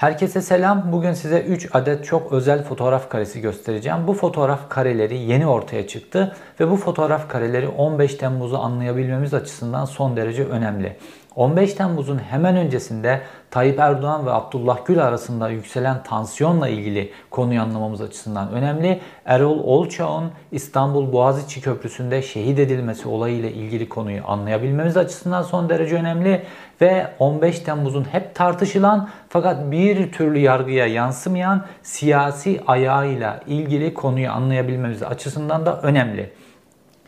Herkese 0.00 0.42
selam. 0.42 0.92
Bugün 0.92 1.12
size 1.12 1.40
3 1.40 1.68
adet 1.72 2.04
çok 2.04 2.32
özel 2.32 2.64
fotoğraf 2.64 3.08
karesi 3.08 3.40
göstereceğim. 3.40 4.06
Bu 4.06 4.14
fotoğraf 4.14 4.68
kareleri 4.68 5.18
yeni 5.18 5.46
ortaya 5.46 5.86
çıktı 5.86 6.36
ve 6.60 6.70
bu 6.70 6.76
fotoğraf 6.76 7.28
kareleri 7.28 7.68
15 7.68 8.14
Temmuz'u 8.14 8.58
anlayabilmemiz 8.58 9.34
açısından 9.34 9.84
son 9.84 10.16
derece 10.16 10.44
önemli. 10.44 10.96
15 11.40 11.74
Temmuz'un 11.74 12.18
hemen 12.18 12.56
öncesinde 12.56 13.20
Tayyip 13.50 13.78
Erdoğan 13.78 14.26
ve 14.26 14.32
Abdullah 14.32 14.78
Gül 14.84 15.04
arasında 15.04 15.48
yükselen 15.48 16.02
tansiyonla 16.02 16.68
ilgili 16.68 17.12
konuyu 17.30 17.60
anlamamız 17.60 18.00
açısından 18.00 18.52
önemli. 18.52 19.00
Erol 19.24 19.58
Olçağ'ın 19.58 20.30
İstanbul 20.52 21.12
Boğaziçi 21.12 21.60
Köprüsü'nde 21.60 22.22
şehit 22.22 22.58
edilmesi 22.58 23.08
olayıyla 23.08 23.50
ilgili 23.50 23.88
konuyu 23.88 24.22
anlayabilmemiz 24.26 24.96
açısından 24.96 25.42
son 25.42 25.68
derece 25.68 25.96
önemli. 25.96 26.42
Ve 26.80 27.06
15 27.18 27.58
Temmuz'un 27.58 28.04
hep 28.04 28.34
tartışılan 28.34 29.08
fakat 29.28 29.70
bir 29.70 30.12
türlü 30.12 30.38
yargıya 30.38 30.86
yansımayan 30.86 31.66
siyasi 31.82 32.60
ayağıyla 32.66 33.40
ilgili 33.46 33.94
konuyu 33.94 34.30
anlayabilmemiz 34.30 35.02
açısından 35.02 35.66
da 35.66 35.80
önemli. 35.82 36.32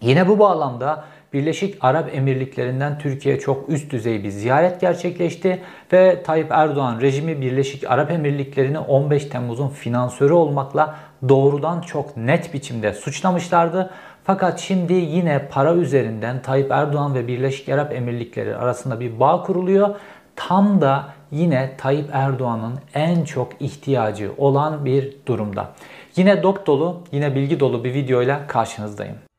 Yine 0.01 0.29
bu 0.29 0.39
bağlamda 0.39 1.05
Birleşik 1.33 1.77
Arap 1.81 2.15
Emirlikleri'nden 2.15 2.99
Türkiye 2.99 3.39
çok 3.39 3.69
üst 3.69 3.93
düzey 3.93 4.25
bir 4.25 4.29
ziyaret 4.29 4.81
gerçekleşti 4.81 5.63
ve 5.93 6.23
Tayyip 6.23 6.51
Erdoğan 6.51 7.01
rejimi 7.01 7.41
Birleşik 7.41 7.91
Arap 7.91 8.11
Emirlikleri'ni 8.11 8.79
15 8.79 9.25
Temmuz'un 9.25 9.69
finansörü 9.69 10.33
olmakla 10.33 10.95
doğrudan 11.29 11.81
çok 11.81 12.17
net 12.17 12.55
biçimde 12.55 12.93
suçlamışlardı. 12.93 13.91
Fakat 14.25 14.61
şimdi 14.61 14.93
yine 14.93 15.49
para 15.51 15.75
üzerinden 15.75 16.43
Tayyip 16.43 16.71
Erdoğan 16.71 17.15
ve 17.15 17.27
Birleşik 17.27 17.69
Arap 17.69 17.93
Emirlikleri 17.93 18.57
arasında 18.57 19.01
bir 19.01 19.21
bağ 19.21 19.43
kuruluyor. 19.43 19.95
Tam 20.37 20.81
da 20.81 21.09
yine 21.31 21.71
Tayyip 21.79 22.09
Erdoğan'ın 22.13 22.79
en 22.95 23.25
çok 23.25 23.53
ihtiyacı 23.61 24.31
olan 24.39 24.85
bir 24.85 25.17
durumda. 25.27 25.69
Yine 26.17 26.43
dop 26.43 26.67
dolu, 26.67 27.01
yine 27.13 27.35
bilgi 27.35 27.61
dolu 27.61 27.85
bir 27.85 27.95
videoyla 27.95 28.47
karşınızdayım. 28.47 29.32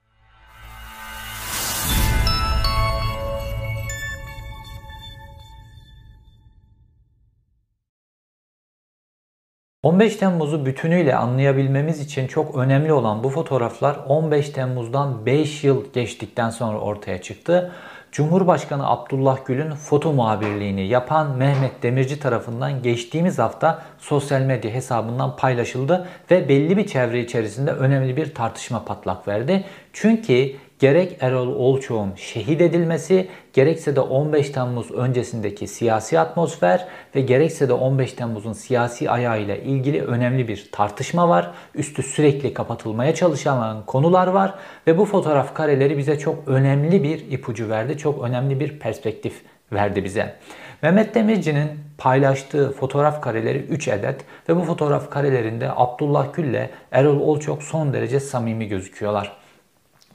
15 9.84 10.16
Temmuz'u 10.16 10.66
bütünüyle 10.66 11.16
anlayabilmemiz 11.16 12.00
için 12.00 12.28
çok 12.28 12.56
önemli 12.56 12.94
olan 12.94 13.24
bu 13.24 13.30
fotoğraflar 13.30 13.98
15 14.08 14.50
Temmuz'dan 14.50 15.26
5 15.26 15.64
yıl 15.64 15.94
geçtikten 15.94 16.50
sonra 16.50 16.78
ortaya 16.78 17.22
çıktı. 17.22 17.72
Cumhurbaşkanı 18.12 18.90
Abdullah 18.90 19.46
Gül'ün 19.46 19.72
foto 19.72 20.14
muhabirliğini 20.14 20.88
yapan 20.88 21.38
Mehmet 21.38 21.84
Demirci 21.84 22.20
tarafından 22.20 22.82
geçtiğimiz 22.82 23.40
hafta 23.40 23.82
sosyal 24.00 24.42
medya 24.42 24.72
hesabından 24.72 25.36
paylaşıldı 25.36 26.08
ve 26.32 26.50
belli 26.50 26.78
bir 26.78 26.88
çevre 26.88 27.20
içerisinde 27.20 27.72
önemli 27.72 28.18
bir 28.18 28.34
tartışma 28.34 28.86
patlak 28.86 29.28
verdi. 29.28 29.64
Çünkü 29.94 30.52
gerek 30.80 31.18
Erol 31.22 31.48
Olçoğ'un 31.48 32.16
şehit 32.16 32.62
edilmesi, 32.62 33.28
gerekse 33.54 33.96
de 33.96 34.00
15 34.00 34.50
Temmuz 34.50 34.92
öncesindeki 34.92 35.68
siyasi 35.68 36.20
atmosfer 36.20 36.88
ve 37.16 37.22
gerekse 37.22 37.70
de 37.70 37.74
15 37.74 38.14
Temmuz'un 38.14 38.54
siyasi 38.54 39.10
ayağıyla 39.10 39.56
ilgili 39.56 40.02
önemli 40.02 40.48
bir 40.48 40.70
tartışma 40.72 41.30
var. 41.30 41.52
Üstü 41.76 42.04
sürekli 42.04 42.54
kapatılmaya 42.54 43.16
çalışılan 43.16 43.86
konular 43.86 44.28
var 44.28 44.54
ve 44.88 44.98
bu 44.98 45.06
fotoğraf 45.06 45.54
kareleri 45.54 45.98
bize 45.98 46.20
çok 46.20 46.48
önemli 46.48 47.04
bir 47.04 47.32
ipucu 47.32 47.70
verdi. 47.70 47.98
Çok 47.98 48.24
önemli 48.24 48.60
bir 48.60 48.80
perspektif 48.80 49.42
verdi 49.74 50.04
bize. 50.04 50.36
Mehmet 50.82 51.16
Demirci'nin 51.16 51.70
paylaştığı 51.98 52.72
fotoğraf 52.72 53.22
kareleri 53.22 53.58
3 53.58 53.88
adet 53.88 54.22
ve 54.50 54.56
bu 54.56 54.62
fotoğraf 54.62 55.10
karelerinde 55.10 55.70
Abdullah 55.76 56.34
Gül 56.34 56.44
ile 56.44 56.70
Erol 56.92 57.20
Olçok 57.20 57.64
son 57.64 57.94
derece 57.94 58.20
samimi 58.20 58.68
gözüküyorlar. 58.68 59.43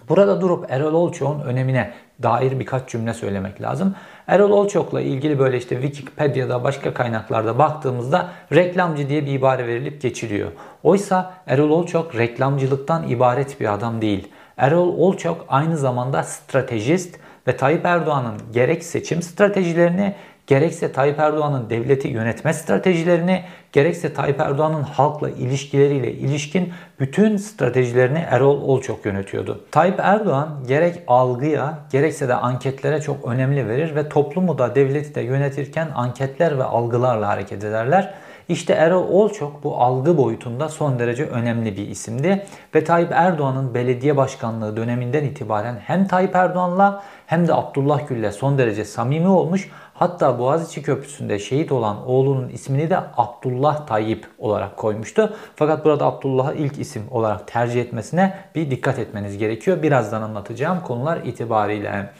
Burada 0.08 0.40
durup 0.40 0.66
Erol 0.68 0.94
Olçok'un 0.94 1.40
önemine 1.40 1.92
dair 2.22 2.60
birkaç 2.60 2.88
cümle 2.88 3.14
söylemek 3.14 3.62
lazım. 3.62 3.94
Erol 4.26 4.50
Olçok'la 4.50 5.00
ilgili 5.00 5.38
böyle 5.38 5.58
işte 5.58 5.82
Wikipedia'da 5.82 6.64
başka 6.64 6.94
kaynaklarda 6.94 7.58
baktığımızda 7.58 8.28
reklamcı 8.52 9.08
diye 9.08 9.26
bir 9.26 9.32
ibare 9.32 9.66
verilip 9.66 10.02
geçiliyor. 10.02 10.52
Oysa 10.82 11.34
Erol 11.46 11.70
Olçok 11.70 12.14
reklamcılıktan 12.14 13.08
ibaret 13.08 13.60
bir 13.60 13.74
adam 13.74 14.00
değil. 14.00 14.28
Erol 14.56 14.88
Olçok 14.88 15.44
aynı 15.48 15.76
zamanda 15.76 16.22
stratejist 16.22 17.18
ve 17.46 17.56
Tayyip 17.56 17.84
Erdoğan'ın 17.84 18.52
gerek 18.52 18.84
seçim 18.84 19.22
stratejilerini 19.22 20.14
gerekse 20.48 20.92
Tayyip 20.92 21.18
Erdoğan'ın 21.18 21.70
devleti 21.70 22.08
yönetme 22.08 22.52
stratejilerini, 22.52 23.42
gerekse 23.72 24.14
Tayyip 24.14 24.40
Erdoğan'ın 24.40 24.82
halkla 24.82 25.30
ilişkileriyle 25.30 26.12
ilişkin 26.12 26.72
bütün 27.00 27.36
stratejilerini 27.36 28.18
Erol 28.18 28.62
Olçok 28.62 29.06
yönetiyordu. 29.06 29.64
Tayyip 29.70 29.98
Erdoğan 29.98 30.48
gerek 30.68 31.02
algıya 31.06 31.78
gerekse 31.92 32.28
de 32.28 32.34
anketlere 32.34 33.00
çok 33.00 33.24
önemli 33.24 33.68
verir 33.68 33.94
ve 33.94 34.08
toplumu 34.08 34.58
da 34.58 34.74
devleti 34.74 35.14
de 35.14 35.20
yönetirken 35.20 35.88
anketler 35.94 36.58
ve 36.58 36.64
algılarla 36.64 37.28
hareket 37.28 37.64
ederler. 37.64 38.14
İşte 38.48 38.72
Erol 38.72 39.08
Olçok 39.08 39.64
bu 39.64 39.76
algı 39.76 40.16
boyutunda 40.16 40.68
son 40.68 40.98
derece 40.98 41.24
önemli 41.24 41.76
bir 41.76 41.88
isimdi. 41.88 42.46
Ve 42.74 42.84
Tayyip 42.84 43.12
Erdoğan'ın 43.12 43.74
belediye 43.74 44.16
başkanlığı 44.16 44.76
döneminden 44.76 45.24
itibaren 45.24 45.76
hem 45.84 46.06
Tayyip 46.06 46.34
Erdoğan'la 46.34 47.02
hem 47.26 47.48
de 47.48 47.54
Abdullah 47.54 48.08
Gül'le 48.08 48.30
son 48.30 48.58
derece 48.58 48.84
samimi 48.84 49.28
olmuş. 49.28 49.70
Hatta 49.98 50.38
Boğaziçi 50.38 50.82
Köprüsü'nde 50.82 51.38
şehit 51.38 51.72
olan 51.72 52.06
oğlunun 52.06 52.48
ismini 52.48 52.90
de 52.90 52.98
Abdullah 53.16 53.86
Tayyip 53.86 54.26
olarak 54.38 54.76
koymuştu. 54.76 55.36
Fakat 55.56 55.84
burada 55.84 56.06
Abdullah'ı 56.06 56.54
ilk 56.54 56.78
isim 56.78 57.02
olarak 57.10 57.48
tercih 57.48 57.80
etmesine 57.80 58.38
bir 58.54 58.70
dikkat 58.70 58.98
etmeniz 58.98 59.38
gerekiyor. 59.38 59.82
Birazdan 59.82 60.22
anlatacağım 60.22 60.80
konular 60.80 61.16
itibariyle. 61.16 62.10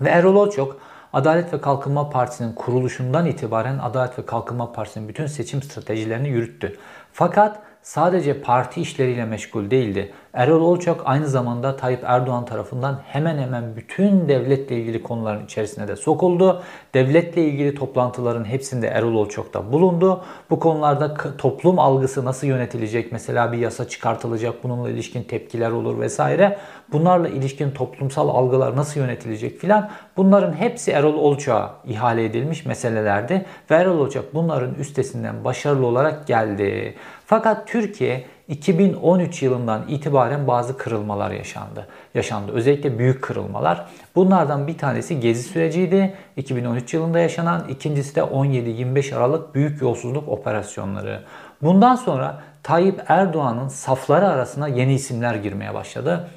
Ve 0.00 0.08
Erol 0.08 0.34
Olçok 0.34 0.76
Adalet 1.12 1.52
ve 1.52 1.60
Kalkınma 1.60 2.10
Partisi'nin 2.10 2.52
kuruluşundan 2.52 3.26
itibaren 3.26 3.78
Adalet 3.78 4.18
ve 4.18 4.26
Kalkınma 4.26 4.72
Partisi'nin 4.72 5.08
bütün 5.08 5.26
seçim 5.26 5.62
stratejilerini 5.62 6.28
yürüttü. 6.28 6.76
Fakat 7.12 7.58
sadece 7.84 8.40
parti 8.40 8.80
işleriyle 8.80 9.24
meşgul 9.24 9.70
değildi. 9.70 10.12
Erol 10.34 10.60
Olçak 10.60 11.00
aynı 11.04 11.28
zamanda 11.28 11.76
Tayyip 11.76 12.00
Erdoğan 12.04 12.44
tarafından 12.44 13.00
hemen 13.06 13.38
hemen 13.38 13.76
bütün 13.76 14.28
devletle 14.28 14.76
ilgili 14.76 15.02
konuların 15.02 15.44
içerisine 15.44 15.88
de 15.88 15.96
sokuldu. 15.96 16.62
Devletle 16.94 17.44
ilgili 17.44 17.74
toplantıların 17.74 18.44
hepsinde 18.44 18.88
Erol 18.88 19.14
Olçak 19.14 19.54
da 19.54 19.72
bulundu. 19.72 20.24
Bu 20.50 20.58
konularda 20.58 21.14
toplum 21.38 21.78
algısı 21.78 22.24
nasıl 22.24 22.46
yönetilecek? 22.46 23.12
Mesela 23.12 23.52
bir 23.52 23.58
yasa 23.58 23.88
çıkartılacak, 23.88 24.64
bununla 24.64 24.90
ilişkin 24.90 25.22
tepkiler 25.22 25.70
olur 25.70 26.00
vesaire. 26.00 26.58
Bunlarla 26.92 27.28
ilişkin 27.28 27.70
toplumsal 27.70 28.28
algılar 28.28 28.76
nasıl 28.76 29.00
yönetilecek 29.00 29.58
filan. 29.58 29.90
Bunların 30.16 30.52
hepsi 30.52 30.90
Erol 30.90 31.14
Olçak'a 31.14 31.74
ihale 31.84 32.24
edilmiş 32.24 32.66
meselelerdi. 32.66 33.44
Ve 33.70 33.74
Erol 33.74 33.98
Olçak 33.98 34.24
bunların 34.34 34.74
üstesinden 34.74 35.44
başarılı 35.44 35.86
olarak 35.86 36.26
geldi. 36.26 36.94
Fakat 37.26 37.68
Türkiye 37.68 38.24
2013 38.48 39.42
yılından 39.42 39.88
itibaren 39.88 40.46
bazı 40.46 40.76
kırılmalar 40.76 41.30
yaşandı. 41.30 41.86
Yaşandı. 42.14 42.52
Özellikle 42.52 42.98
büyük 42.98 43.22
kırılmalar. 43.22 43.86
Bunlardan 44.14 44.66
bir 44.66 44.78
tanesi 44.78 45.20
gezi 45.20 45.42
süreciydi. 45.42 46.14
2013 46.36 46.94
yılında 46.94 47.18
yaşanan, 47.18 47.68
ikincisi 47.68 48.16
de 48.16 48.20
17-25 48.20 49.16
Aralık 49.16 49.54
büyük 49.54 49.82
yolsuzluk 49.82 50.28
operasyonları. 50.28 51.20
Bundan 51.62 51.94
sonra 51.94 52.42
Tayyip 52.62 53.02
Erdoğan'ın 53.08 53.68
safları 53.68 54.28
arasına 54.28 54.68
yeni 54.68 54.94
isimler 54.94 55.34
girmeye 55.34 55.74
başladı. 55.74 56.28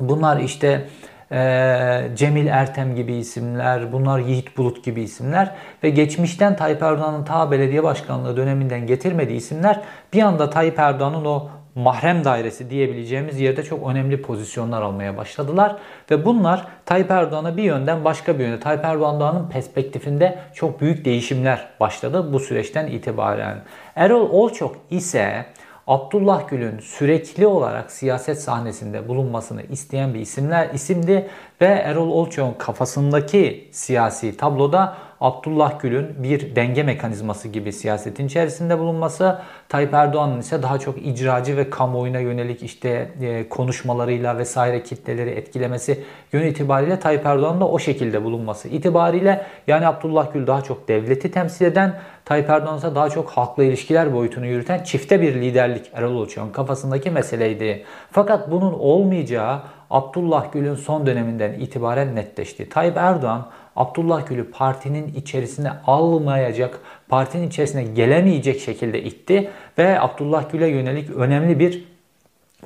Bunlar 0.00 0.40
işte 0.40 0.88
e, 1.32 2.10
Cemil 2.14 2.46
Ertem 2.46 2.94
gibi 2.94 3.14
isimler, 3.14 3.92
bunlar 3.92 4.18
Yiğit 4.18 4.56
Bulut 4.56 4.84
gibi 4.84 5.02
isimler 5.02 5.54
ve 5.82 5.90
geçmişten 5.90 6.56
Tayyip 6.56 6.82
Erdoğan'ın 6.82 7.24
ta 7.24 7.50
belediye 7.50 7.82
başkanlığı 7.82 8.36
döneminden 8.36 8.86
getirmediği 8.86 9.38
isimler 9.38 9.80
bir 10.12 10.22
anda 10.22 10.50
Tayyip 10.50 10.78
Erdoğan'ın 10.78 11.24
o 11.24 11.48
mahrem 11.76 12.24
dairesi 12.24 12.70
diyebileceğimiz 12.70 13.40
yerde 13.40 13.62
çok 13.62 13.88
önemli 13.88 14.22
pozisyonlar 14.22 14.82
almaya 14.82 15.16
başladılar. 15.16 15.76
Ve 16.10 16.24
bunlar 16.24 16.66
Tayyip 16.86 17.10
Erdoğan'a 17.10 17.56
bir 17.56 17.62
yönden 17.62 18.04
başka 18.04 18.38
bir 18.38 18.44
yönde 18.44 18.60
Tayyip 18.60 18.84
Erdoğan'ın 18.84 19.48
perspektifinde 19.48 20.38
çok 20.54 20.80
büyük 20.80 21.04
değişimler 21.04 21.68
başladı 21.80 22.32
bu 22.32 22.40
süreçten 22.40 22.86
itibaren. 22.86 23.58
Erol 23.96 24.30
Olçok 24.30 24.76
ise 24.90 25.46
Abdullah 25.86 26.48
Gül'ün 26.48 26.78
sürekli 26.78 27.46
olarak 27.46 27.90
siyaset 27.90 28.42
sahnesinde 28.42 29.08
bulunmasını 29.08 29.62
isteyen 29.62 30.14
bir 30.14 30.20
isimler 30.20 30.70
isimdi 30.70 31.28
ve 31.60 31.66
Erol 31.66 32.10
Olçok'un 32.10 32.54
kafasındaki 32.58 33.68
siyasi 33.72 34.36
tabloda 34.36 34.96
Abdullah 35.20 35.80
Gül'ün 35.80 36.22
bir 36.22 36.56
denge 36.56 36.82
mekanizması 36.82 37.48
gibi 37.48 37.72
siyasetin 37.72 38.26
içerisinde 38.26 38.78
bulunması, 38.78 39.38
Tayyip 39.68 39.94
Erdoğan'ın 39.94 40.40
ise 40.40 40.62
daha 40.62 40.78
çok 40.78 41.06
icracı 41.06 41.56
ve 41.56 41.70
kamuoyuna 41.70 42.18
yönelik 42.18 42.62
işte 42.62 43.10
e, 43.20 43.48
konuşmalarıyla 43.48 44.38
vesaire 44.38 44.82
kitleleri 44.82 45.30
etkilemesi 45.30 46.04
yönü 46.32 46.48
itibariyle 46.48 47.00
Tayyip 47.00 47.26
Erdoğan'ın 47.26 47.60
da 47.60 47.68
o 47.68 47.78
şekilde 47.78 48.24
bulunması 48.24 48.68
itibariyle 48.68 49.46
yani 49.66 49.86
Abdullah 49.86 50.32
Gül 50.32 50.46
daha 50.46 50.62
çok 50.62 50.88
devleti 50.88 51.30
temsil 51.30 51.66
eden, 51.66 51.94
Tayyip 52.24 52.50
Erdoğan 52.50 52.78
ise 52.78 52.94
daha 52.94 53.10
çok 53.10 53.30
halkla 53.30 53.64
ilişkiler 53.64 54.14
boyutunu 54.14 54.46
yürüten 54.46 54.82
çifte 54.82 55.20
bir 55.20 55.34
liderlik 55.34 55.90
Erol 55.94 56.14
Ulçak'ın 56.14 56.52
kafasındaki 56.52 57.10
meseleydi. 57.10 57.84
Fakat 58.10 58.50
bunun 58.50 58.72
olmayacağı 58.72 59.62
Abdullah 59.90 60.52
Gül'ün 60.52 60.74
son 60.74 61.06
döneminden 61.06 61.52
itibaren 61.52 62.16
netleşti. 62.16 62.68
Tayyip 62.68 62.96
Erdoğan 62.96 63.46
Abdullah 63.76 64.26
Gül'ü 64.26 64.50
partinin 64.50 65.14
içerisine 65.14 65.72
almayacak, 65.86 66.80
partinin 67.08 67.48
içerisine 67.48 67.82
gelemeyecek 67.82 68.60
şekilde 68.60 69.02
itti 69.02 69.50
ve 69.78 70.00
Abdullah 70.00 70.52
Gül'e 70.52 70.68
yönelik 70.68 71.10
önemli 71.10 71.58
bir 71.58 71.84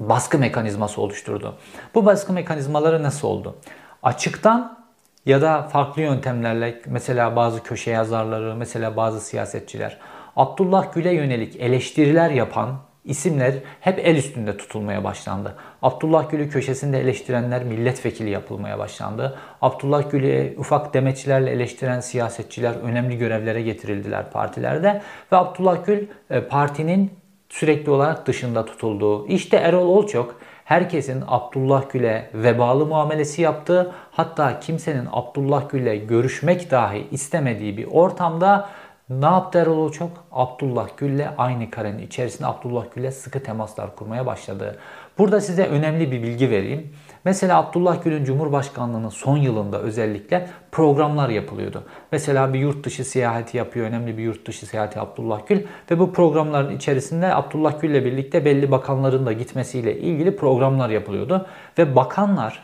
baskı 0.00 0.38
mekanizması 0.38 1.00
oluşturdu. 1.00 1.54
Bu 1.94 2.06
baskı 2.06 2.32
mekanizmaları 2.32 3.02
nasıl 3.02 3.28
oldu? 3.28 3.56
Açıktan 4.02 4.78
ya 5.26 5.42
da 5.42 5.62
farklı 5.62 6.02
yöntemlerle 6.02 6.80
mesela 6.86 7.36
bazı 7.36 7.62
köşe 7.62 7.90
yazarları, 7.90 8.56
mesela 8.56 8.96
bazı 8.96 9.20
siyasetçiler 9.20 9.98
Abdullah 10.36 10.94
Gül'e 10.94 11.14
yönelik 11.14 11.56
eleştiriler 11.56 12.30
yapan 12.30 12.78
isimler 13.04 13.54
hep 13.80 13.98
el 13.98 14.16
üstünde 14.16 14.56
tutulmaya 14.56 15.04
başlandı. 15.04 15.56
Abdullah 15.82 16.30
Gül'ü 16.30 16.48
köşesinde 16.48 17.00
eleştirenler 17.00 17.64
milletvekili 17.64 18.30
yapılmaya 18.30 18.78
başlandı. 18.78 19.38
Abdullah 19.62 20.10
Gül'ü 20.10 20.54
ufak 20.58 20.94
demeçlerle 20.94 21.50
eleştiren 21.50 22.00
siyasetçiler 22.00 22.74
önemli 22.74 23.18
görevlere 23.18 23.62
getirildiler 23.62 24.30
partilerde 24.30 25.02
ve 25.32 25.36
Abdullah 25.36 25.86
Gül 25.86 26.06
e, 26.30 26.40
partinin 26.40 27.10
sürekli 27.48 27.90
olarak 27.90 28.26
dışında 28.26 28.64
tutulduğu. 28.64 29.26
İşte 29.26 29.56
Erol 29.56 29.88
Olçok 29.88 30.40
herkesin 30.64 31.24
Abdullah 31.28 31.90
Gül'e 31.92 32.30
vebalı 32.34 32.86
muamelesi 32.86 33.42
yaptığı 33.42 33.92
hatta 34.10 34.60
kimsenin 34.60 35.08
Abdullah 35.12 35.70
Gül'le 35.70 36.06
görüşmek 36.06 36.70
dahi 36.70 37.06
istemediği 37.10 37.76
bir 37.76 37.86
ortamda 37.90 38.68
ne 39.10 39.26
yaptı 39.26 39.58
Erol 39.58 39.92
çok? 39.92 40.10
Abdullah 40.32 40.88
Gül'le 40.96 41.26
aynı 41.38 41.70
karenin 41.70 41.98
içerisinde 41.98 42.46
Abdullah 42.46 42.84
Gül'le 42.94 43.10
sıkı 43.10 43.42
temaslar 43.42 43.96
kurmaya 43.96 44.26
başladı. 44.26 44.78
Burada 45.18 45.40
size 45.40 45.66
önemli 45.66 46.12
bir 46.12 46.22
bilgi 46.22 46.50
vereyim. 46.50 46.92
Mesela 47.24 47.58
Abdullah 47.58 48.04
Gül'ün 48.04 48.24
Cumhurbaşkanlığının 48.24 49.08
son 49.08 49.36
yılında 49.36 49.80
özellikle 49.80 50.48
programlar 50.72 51.28
yapılıyordu. 51.28 51.82
Mesela 52.12 52.54
bir 52.54 52.58
yurt 52.58 52.84
dışı 52.84 53.04
seyahati 53.04 53.56
yapıyor, 53.56 53.86
önemli 53.86 54.18
bir 54.18 54.22
yurt 54.22 54.46
dışı 54.46 54.66
seyahati 54.66 55.00
Abdullah 55.00 55.46
Gül 55.46 55.62
ve 55.90 55.98
bu 55.98 56.12
programların 56.12 56.76
içerisinde 56.76 57.34
Abdullah 57.34 57.80
Gül'le 57.80 58.04
birlikte 58.04 58.44
belli 58.44 58.70
bakanların 58.70 59.26
da 59.26 59.32
gitmesiyle 59.32 59.98
ilgili 59.98 60.36
programlar 60.36 60.90
yapılıyordu. 60.90 61.46
Ve 61.78 61.96
bakanlar 61.96 62.62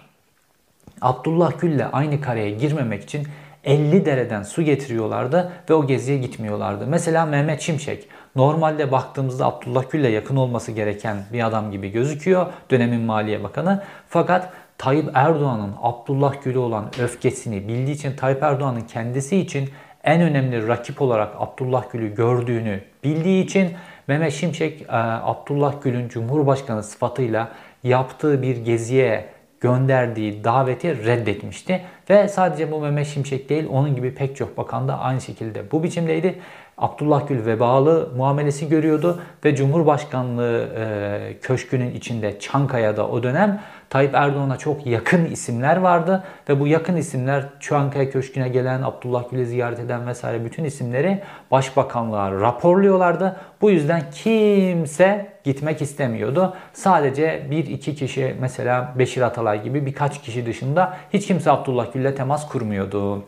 Abdullah 1.00 1.60
Gül'le 1.60 1.84
aynı 1.92 2.20
kareye 2.20 2.50
girmemek 2.50 3.02
için 3.02 3.26
50 3.66 4.06
dereden 4.06 4.42
su 4.42 4.62
getiriyorlardı 4.62 5.52
ve 5.70 5.74
o 5.74 5.86
geziye 5.86 6.18
gitmiyorlardı. 6.18 6.86
Mesela 6.86 7.26
Mehmet 7.26 7.60
Şimşek 7.60 8.08
normalde 8.36 8.92
baktığımızda 8.92 9.46
Abdullah 9.46 9.90
Gül'le 9.90 10.10
yakın 10.10 10.36
olması 10.36 10.72
gereken 10.72 11.16
bir 11.32 11.46
adam 11.46 11.70
gibi 11.70 11.92
gözüküyor 11.92 12.46
dönemin 12.70 13.00
Maliye 13.00 13.42
Bakanı. 13.42 13.82
Fakat 14.08 14.52
Tayyip 14.78 15.10
Erdoğan'ın 15.14 15.74
Abdullah 15.82 16.34
Gül'e 16.44 16.58
olan 16.58 16.84
öfkesini 17.00 17.68
bildiği 17.68 17.94
için 17.94 18.16
Tayyip 18.16 18.42
Erdoğan'ın 18.42 18.80
kendisi 18.80 19.36
için 19.36 19.70
en 20.04 20.20
önemli 20.20 20.68
rakip 20.68 21.02
olarak 21.02 21.34
Abdullah 21.38 21.92
Gül'ü 21.92 22.14
gördüğünü 22.14 22.80
bildiği 23.04 23.44
için 23.44 23.72
Mehmet 24.08 24.32
Şimşek 24.32 24.82
e, 24.82 24.86
Abdullah 25.22 25.82
Gül'ün 25.82 26.08
Cumhurbaşkanı 26.08 26.82
sıfatıyla 26.82 27.48
yaptığı 27.82 28.42
bir 28.42 28.56
geziye 28.56 29.35
gönderdiği 29.60 30.44
daveti 30.44 31.04
reddetmişti. 31.06 31.82
Ve 32.10 32.28
sadece 32.28 32.72
bu 32.72 32.80
Mehmet 32.80 33.06
Şimşek 33.06 33.48
değil 33.48 33.66
onun 33.70 33.94
gibi 33.94 34.14
pek 34.14 34.36
çok 34.36 34.56
bakan 34.56 34.88
da 34.88 34.98
aynı 34.98 35.20
şekilde 35.20 35.70
bu 35.72 35.82
biçimdeydi. 35.82 36.38
Abdullah 36.78 37.28
Gül 37.28 37.46
vebalı 37.46 38.12
muamelesi 38.16 38.68
görüyordu 38.68 39.20
ve 39.44 39.56
Cumhurbaşkanlığı 39.56 40.68
e, 40.78 41.38
köşkünün 41.42 41.94
içinde 41.94 42.38
Çankaya'da 42.38 43.08
o 43.08 43.22
dönem 43.22 43.62
Tayyip 43.90 44.14
Erdoğan'a 44.14 44.56
çok 44.56 44.86
yakın 44.86 45.24
isimler 45.24 45.76
vardı 45.76 46.24
ve 46.48 46.60
bu 46.60 46.66
yakın 46.66 46.96
isimler 46.96 47.44
Çankaya 47.60 48.10
Köşkü'ne 48.10 48.48
gelen, 48.48 48.82
Abdullah 48.82 49.30
Gül'ü 49.30 49.46
ziyaret 49.46 49.78
eden 49.78 50.06
vesaire 50.06 50.44
bütün 50.44 50.64
isimleri 50.64 51.22
başbakanlığa 51.50 52.32
raporluyorlardı. 52.32 53.36
Bu 53.60 53.70
yüzden 53.70 54.02
kimse 54.10 55.32
gitmek 55.44 55.82
istemiyordu. 55.82 56.56
Sadece 56.72 57.46
bir 57.50 57.66
iki 57.66 57.94
kişi 57.94 58.36
mesela 58.40 58.92
Beşir 58.98 59.22
Atalay 59.22 59.62
gibi 59.62 59.86
birkaç 59.86 60.22
kişi 60.22 60.46
dışında 60.46 60.96
hiç 61.12 61.26
kimse 61.26 61.50
Abdullah 61.50 61.92
Gül'le 61.92 62.14
temas 62.14 62.48
kurmuyordu. 62.48 63.24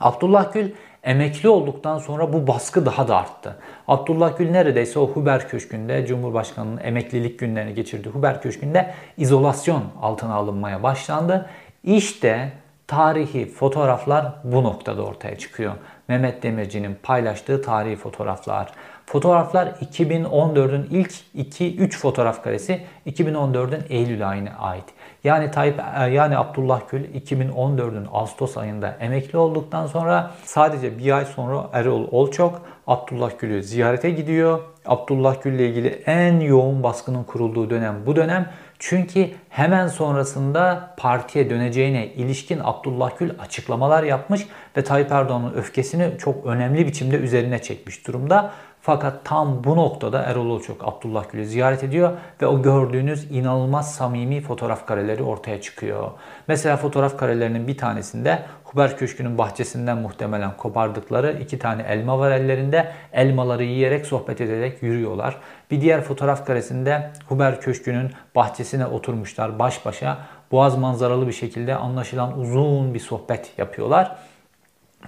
Abdullah 0.00 0.52
Gül 0.52 0.70
emekli 1.02 1.48
olduktan 1.48 1.98
sonra 1.98 2.32
bu 2.32 2.46
baskı 2.46 2.86
daha 2.86 3.08
da 3.08 3.16
arttı. 3.16 3.56
Abdullah 3.88 4.38
Gül 4.38 4.50
neredeyse 4.50 4.98
o 4.98 5.08
Huber 5.08 5.48
Köşkü'nde 5.48 6.06
Cumhurbaşkanı'nın 6.06 6.80
emeklilik 6.82 7.38
günlerini 7.38 7.74
geçirdiği 7.74 8.10
Huber 8.10 8.42
Köşkü'nde 8.42 8.94
izolasyon 9.16 9.84
altına 10.02 10.34
alınmaya 10.34 10.82
başlandı. 10.82 11.46
İşte 11.84 12.52
tarihi 12.86 13.46
fotoğraflar 13.46 14.26
bu 14.44 14.64
noktada 14.64 15.02
ortaya 15.02 15.38
çıkıyor. 15.38 15.72
Mehmet 16.08 16.42
Demirci'nin 16.42 16.98
paylaştığı 17.02 17.62
tarihi 17.62 17.96
fotoğraflar. 17.96 18.72
Fotoğraflar 19.08 19.66
2014'ün 19.66 20.86
ilk 20.90 21.12
2-3 21.36 21.90
fotoğraf 21.90 22.44
karesi 22.44 22.80
2014'ün 23.06 23.82
Eylül 23.88 24.28
ayına 24.28 24.50
ait. 24.58 24.84
Yani 25.24 25.50
Tayyip 25.50 25.80
e, 26.00 26.02
yani 26.02 26.38
Abdullah 26.38 26.80
Gül 26.90 27.04
2014'ün 27.04 28.06
Ağustos 28.12 28.56
ayında 28.56 28.96
emekli 29.00 29.38
olduktan 29.38 29.86
sonra 29.86 30.30
sadece 30.44 30.98
bir 30.98 31.16
ay 31.16 31.24
sonra 31.24 31.70
Erol 31.72 32.08
Olçok 32.10 32.62
Abdullah 32.86 33.30
Gül'ü 33.38 33.62
ziyarete 33.62 34.10
gidiyor. 34.10 34.60
Abdullah 34.86 35.42
Gül 35.42 35.52
ile 35.52 35.68
ilgili 35.68 35.88
en 36.06 36.40
yoğun 36.40 36.82
baskının 36.82 37.24
kurulduğu 37.24 37.70
dönem 37.70 37.96
bu 38.06 38.16
dönem. 38.16 38.48
Çünkü 38.78 39.30
hemen 39.48 39.86
sonrasında 39.86 40.94
partiye 40.96 41.50
döneceğine 41.50 42.06
ilişkin 42.06 42.60
Abdullah 42.64 43.18
Gül 43.18 43.30
açıklamalar 43.38 44.02
yapmış 44.02 44.46
ve 44.76 44.84
Tayyip 44.84 45.12
Erdoğan'ın 45.12 45.54
öfkesini 45.54 46.18
çok 46.18 46.46
önemli 46.46 46.86
biçimde 46.86 47.16
üzerine 47.16 47.62
çekmiş 47.62 48.06
durumda. 48.06 48.52
Fakat 48.80 49.24
tam 49.24 49.64
bu 49.64 49.76
noktada 49.76 50.22
Erol 50.22 50.46
Olçok 50.46 50.88
Abdullah 50.88 51.24
Gül'ü 51.32 51.46
ziyaret 51.46 51.84
ediyor 51.84 52.12
ve 52.42 52.46
o 52.46 52.62
gördüğünüz 52.62 53.30
inanılmaz 53.30 53.94
samimi 53.94 54.40
fotoğraf 54.40 54.86
kareleri 54.86 55.22
ortaya 55.22 55.60
çıkıyor. 55.60 56.10
Mesela 56.48 56.76
fotoğraf 56.76 57.18
karelerinin 57.18 57.68
bir 57.68 57.76
tanesinde 57.76 58.42
Huber 58.64 58.96
Köşkü'nün 58.96 59.38
bahçesinden 59.38 59.98
muhtemelen 59.98 60.56
kopardıkları 60.56 61.38
iki 61.40 61.58
tane 61.58 61.82
elma 61.82 62.18
var 62.18 62.30
ellerinde. 62.30 62.92
Elmaları 63.12 63.64
yiyerek, 63.64 64.06
sohbet 64.06 64.40
ederek 64.40 64.82
yürüyorlar. 64.82 65.36
Bir 65.70 65.80
diğer 65.80 66.00
fotoğraf 66.00 66.46
karesinde 66.46 67.10
Huber 67.28 67.60
Köşkü'nün 67.60 68.10
bahçesine 68.34 68.86
oturmuşlar 68.86 69.58
baş 69.58 69.86
başa. 69.86 70.18
Boğaz 70.52 70.78
manzaralı 70.78 71.26
bir 71.26 71.32
şekilde 71.32 71.74
anlaşılan 71.74 72.38
uzun 72.38 72.94
bir 72.94 73.00
sohbet 73.00 73.58
yapıyorlar. 73.58 74.16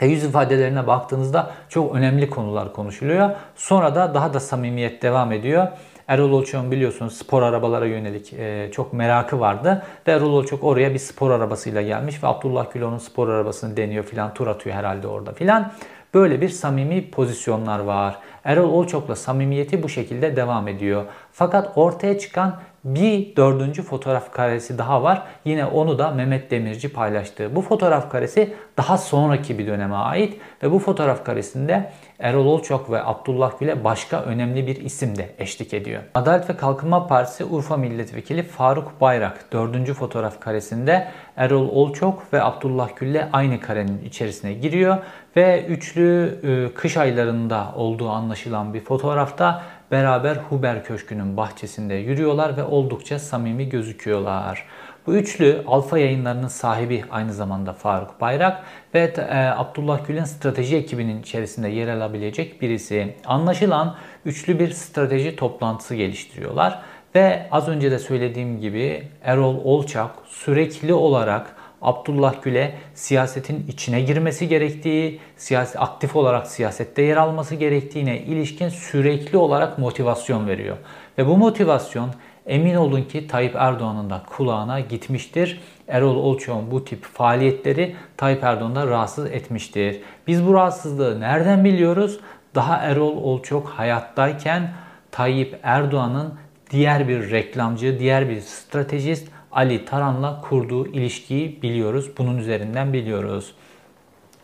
Ve 0.02 0.06
yüz 0.06 0.25
ifadelerine 0.25 0.87
baktığınızda 0.87 1.50
çok 1.68 1.94
önemli 1.94 2.30
konular 2.30 2.73
konuşuluyor. 2.73 3.30
Sonra 3.56 3.94
da 3.94 4.14
daha 4.14 4.35
da 4.35 4.40
samimiyet 4.40 5.02
devam 5.02 5.32
ediyor. 5.32 5.68
Erol 6.09 6.32
Olçok'un 6.32 6.70
biliyorsunuz 6.70 7.16
spor 7.16 7.42
arabalara 7.42 7.87
yönelik 7.87 8.32
e, 8.32 8.70
çok 8.73 8.92
merakı 8.92 9.40
vardı. 9.40 9.82
Ve 10.06 10.12
Erol 10.12 10.32
Olçok 10.32 10.64
oraya 10.64 10.94
bir 10.94 10.99
spor 10.99 11.30
arabasıyla 11.30 11.82
gelmiş 11.82 12.23
ve 12.23 12.26
Abdullah 12.26 12.66
Gül 12.73 12.82
onun 12.82 12.99
spor 12.99 13.28
arabasını 13.28 13.76
deniyor 13.76 14.04
filan 14.04 14.35
tur 14.35 14.47
atıyor 14.47 14.76
herhalde 14.76 15.06
orada 15.06 15.32
filan. 15.32 15.73
Böyle 16.14 16.40
bir 16.40 16.49
samimi 16.49 17.11
pozisyonlar 17.11 17.78
var. 17.78 18.18
Erol 18.44 18.70
Olçok'la 18.73 19.16
samimiyeti 19.16 19.82
bu 19.82 19.88
şekilde 19.88 20.37
devam 20.37 20.68
ediyor. 20.68 21.04
Fakat 21.32 21.73
ortaya 21.76 22.18
çıkan 22.18 22.61
bir 22.84 23.37
dördüncü 23.37 23.82
fotoğraf 23.82 24.32
karesi 24.32 24.78
daha 24.78 25.02
var. 25.02 25.22
Yine 25.44 25.64
onu 25.66 25.99
da 25.99 26.10
Mehmet 26.10 26.50
Demirci 26.50 26.92
paylaştı. 26.92 27.56
Bu 27.56 27.62
fotoğraf 27.62 28.10
karesi 28.10 28.54
daha 28.76 28.99
sonraki 28.99 29.58
bir 29.58 29.66
döneme 29.66 29.94
ait 29.94 30.40
ve 30.62 30.72
bu 30.72 30.78
fotoğraf 30.78 31.25
karesinde 31.25 31.92
Erol 32.18 32.46
Olçok 32.46 32.90
ve 32.90 33.04
Abdullah 33.04 33.58
Gül'e 33.60 33.84
başka 33.84 34.22
önemli 34.22 34.66
bir 34.66 34.76
isim 34.76 35.18
de 35.18 35.30
eşlik 35.38 35.75
ediyor. 35.75 36.02
Adalet 36.14 36.50
ve 36.50 36.56
Kalkınma 36.56 37.06
Partisi 37.06 37.44
Urfa 37.44 37.76
Milletvekili 37.76 38.42
Faruk 38.42 39.00
Bayrak 39.00 39.52
dördüncü 39.52 39.94
fotoğraf 39.94 40.40
karesinde 40.40 41.08
Erol 41.37 41.68
Olçok 41.68 42.32
ve 42.32 42.42
Abdullah 42.42 42.88
Gül'le 42.96 43.22
aynı 43.32 43.60
karenin 43.60 44.04
içerisine 44.04 44.52
giriyor 44.52 44.99
ve 45.37 45.64
üçlü 45.64 46.38
e, 46.42 46.75
kış 46.75 46.96
aylarında 46.96 47.72
olduğu 47.76 48.08
anlaşılan 48.08 48.75
bir 48.75 48.80
fotoğrafta 48.80 49.62
beraber 49.90 50.37
Huber 50.37 50.85
Köşkü'nün 50.85 51.37
bahçesinde 51.37 51.94
yürüyorlar 51.94 52.56
ve 52.56 52.64
oldukça 52.64 53.18
samimi 53.18 53.68
gözüküyorlar. 53.68 54.66
Bu 55.06 55.14
üçlü 55.14 55.62
Alfa 55.66 55.99
yayınlarının 55.99 56.49
sahibi 56.49 57.04
aynı 57.11 57.32
zamanda 57.32 57.73
Faruk 57.73 58.20
Bayrak 58.20 58.62
ve 58.94 59.14
e, 59.16 59.37
Abdullah 59.37 60.06
Gül'ün 60.06 60.25
strateji 60.25 60.76
ekibinin 60.76 61.20
içerisinde 61.23 61.68
yer 61.68 61.88
alabilecek 61.88 62.62
birisi. 62.62 63.14
Anlaşılan 63.26 63.97
üçlü 64.25 64.59
bir 64.59 64.70
strateji 64.70 65.37
toplantısı 65.37 65.94
geliştiriyorlar. 65.94 66.82
Ve 67.14 67.49
az 67.50 67.68
önce 67.68 67.90
de 67.90 67.99
söylediğim 67.99 68.61
gibi 68.61 69.09
Erol 69.23 69.56
Olçak 69.64 70.11
sürekli 70.28 70.94
olarak 70.94 71.56
Abdullah 71.82 72.42
Gül'e 72.42 72.75
siyasetin 72.94 73.66
içine 73.68 74.00
girmesi 74.00 74.49
gerektiği, 74.49 75.20
siyasi, 75.37 75.78
aktif 75.78 76.16
olarak 76.16 76.46
siyasette 76.46 77.02
yer 77.02 77.16
alması 77.16 77.54
gerektiğine 77.54 78.18
ilişkin 78.18 78.68
sürekli 78.68 79.38
olarak 79.38 79.78
motivasyon 79.78 80.49
veriyor. 80.49 80.76
Ve 81.18 81.26
bu 81.26 81.37
motivasyon 81.37 82.10
emin 82.46 82.75
olun 82.75 83.02
ki 83.02 83.28
Tayyip 83.28 83.54
Erdoğan'ın 83.54 84.10
da 84.10 84.22
kulağına 84.30 84.80
gitmiştir. 84.80 85.60
Erol 85.88 86.16
Olçok'un 86.16 86.70
bu 86.70 86.84
tip 86.84 87.04
faaliyetleri 87.04 87.96
Tayyip 88.16 88.44
Erdoğan'da 88.44 88.87
rahatsız 88.87 89.26
etmiştir. 89.26 90.00
Biz 90.26 90.46
bu 90.46 90.54
rahatsızlığı 90.54 91.20
nereden 91.20 91.64
biliyoruz? 91.64 92.20
Daha 92.54 92.76
Erol 92.76 93.16
Olçok 93.16 93.68
hayattayken 93.68 94.72
Tayyip 95.10 95.58
Erdoğan'ın 95.62 96.34
diğer 96.70 97.08
bir 97.08 97.30
reklamcı, 97.30 97.99
diğer 97.99 98.28
bir 98.28 98.40
stratejist 98.40 99.28
Ali 99.52 99.85
Taran'la 99.85 100.40
kurduğu 100.40 100.87
ilişkiyi 100.87 101.62
biliyoruz. 101.62 102.11
Bunun 102.19 102.38
üzerinden 102.38 102.92
biliyoruz. 102.92 103.54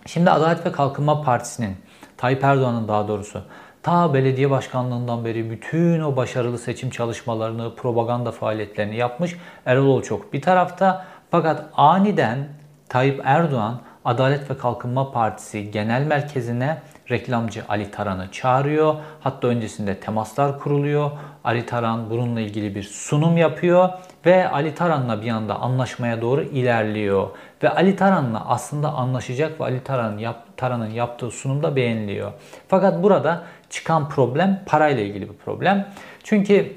Şimdi 0.06 0.30
Adalet 0.30 0.66
ve 0.66 0.72
Kalkınma 0.72 1.22
Partisi'nin, 1.22 1.76
Tayyip 2.16 2.44
Erdoğan'ın 2.44 2.88
daha 2.88 3.08
doğrusu 3.08 3.42
ta 3.82 4.14
belediye 4.14 4.50
başkanlığından 4.50 5.24
beri 5.24 5.50
bütün 5.50 6.00
o 6.00 6.16
başarılı 6.16 6.58
seçim 6.58 6.90
çalışmalarını, 6.90 7.74
propaganda 7.74 8.32
faaliyetlerini 8.32 8.96
yapmış 8.96 9.36
Erol 9.66 9.86
Olçok 9.86 10.32
bir 10.32 10.42
tarafta. 10.42 11.06
Fakat 11.30 11.64
aniden 11.76 12.48
Tayyip 12.88 13.20
Erdoğan 13.24 13.80
Adalet 14.04 14.50
ve 14.50 14.58
Kalkınma 14.58 15.12
Partisi 15.12 15.70
Genel 15.70 16.02
Merkezi'ne 16.02 16.78
reklamcı 17.10 17.62
Ali 17.68 17.90
Taran'ı 17.90 18.30
çağırıyor. 18.30 18.94
Hatta 19.20 19.48
öncesinde 19.48 20.00
temaslar 20.00 20.58
kuruluyor. 20.58 21.10
Ali 21.44 21.66
Taran 21.66 22.10
bununla 22.10 22.40
ilgili 22.40 22.74
bir 22.74 22.82
sunum 22.82 23.36
yapıyor 23.36 23.88
ve 24.26 24.48
Ali 24.48 24.74
Taran'la 24.74 25.22
bir 25.22 25.30
anda 25.30 25.54
anlaşmaya 25.54 26.20
doğru 26.20 26.42
ilerliyor. 26.42 27.28
Ve 27.62 27.70
Ali 27.70 27.96
Taran'la 27.96 28.48
aslında 28.48 28.92
anlaşacak 28.92 29.60
ve 29.60 29.64
Ali 29.64 29.84
Taran'ın 29.84 30.18
yap, 30.18 30.44
Taran'ın 30.56 30.90
yaptığı 30.90 31.30
sunumda 31.30 31.76
beğeniliyor. 31.76 32.32
Fakat 32.68 33.02
burada 33.02 33.42
çıkan 33.70 34.08
problem 34.08 34.62
parayla 34.66 35.02
ilgili 35.02 35.28
bir 35.28 35.36
problem. 35.36 35.88
Çünkü 36.24 36.72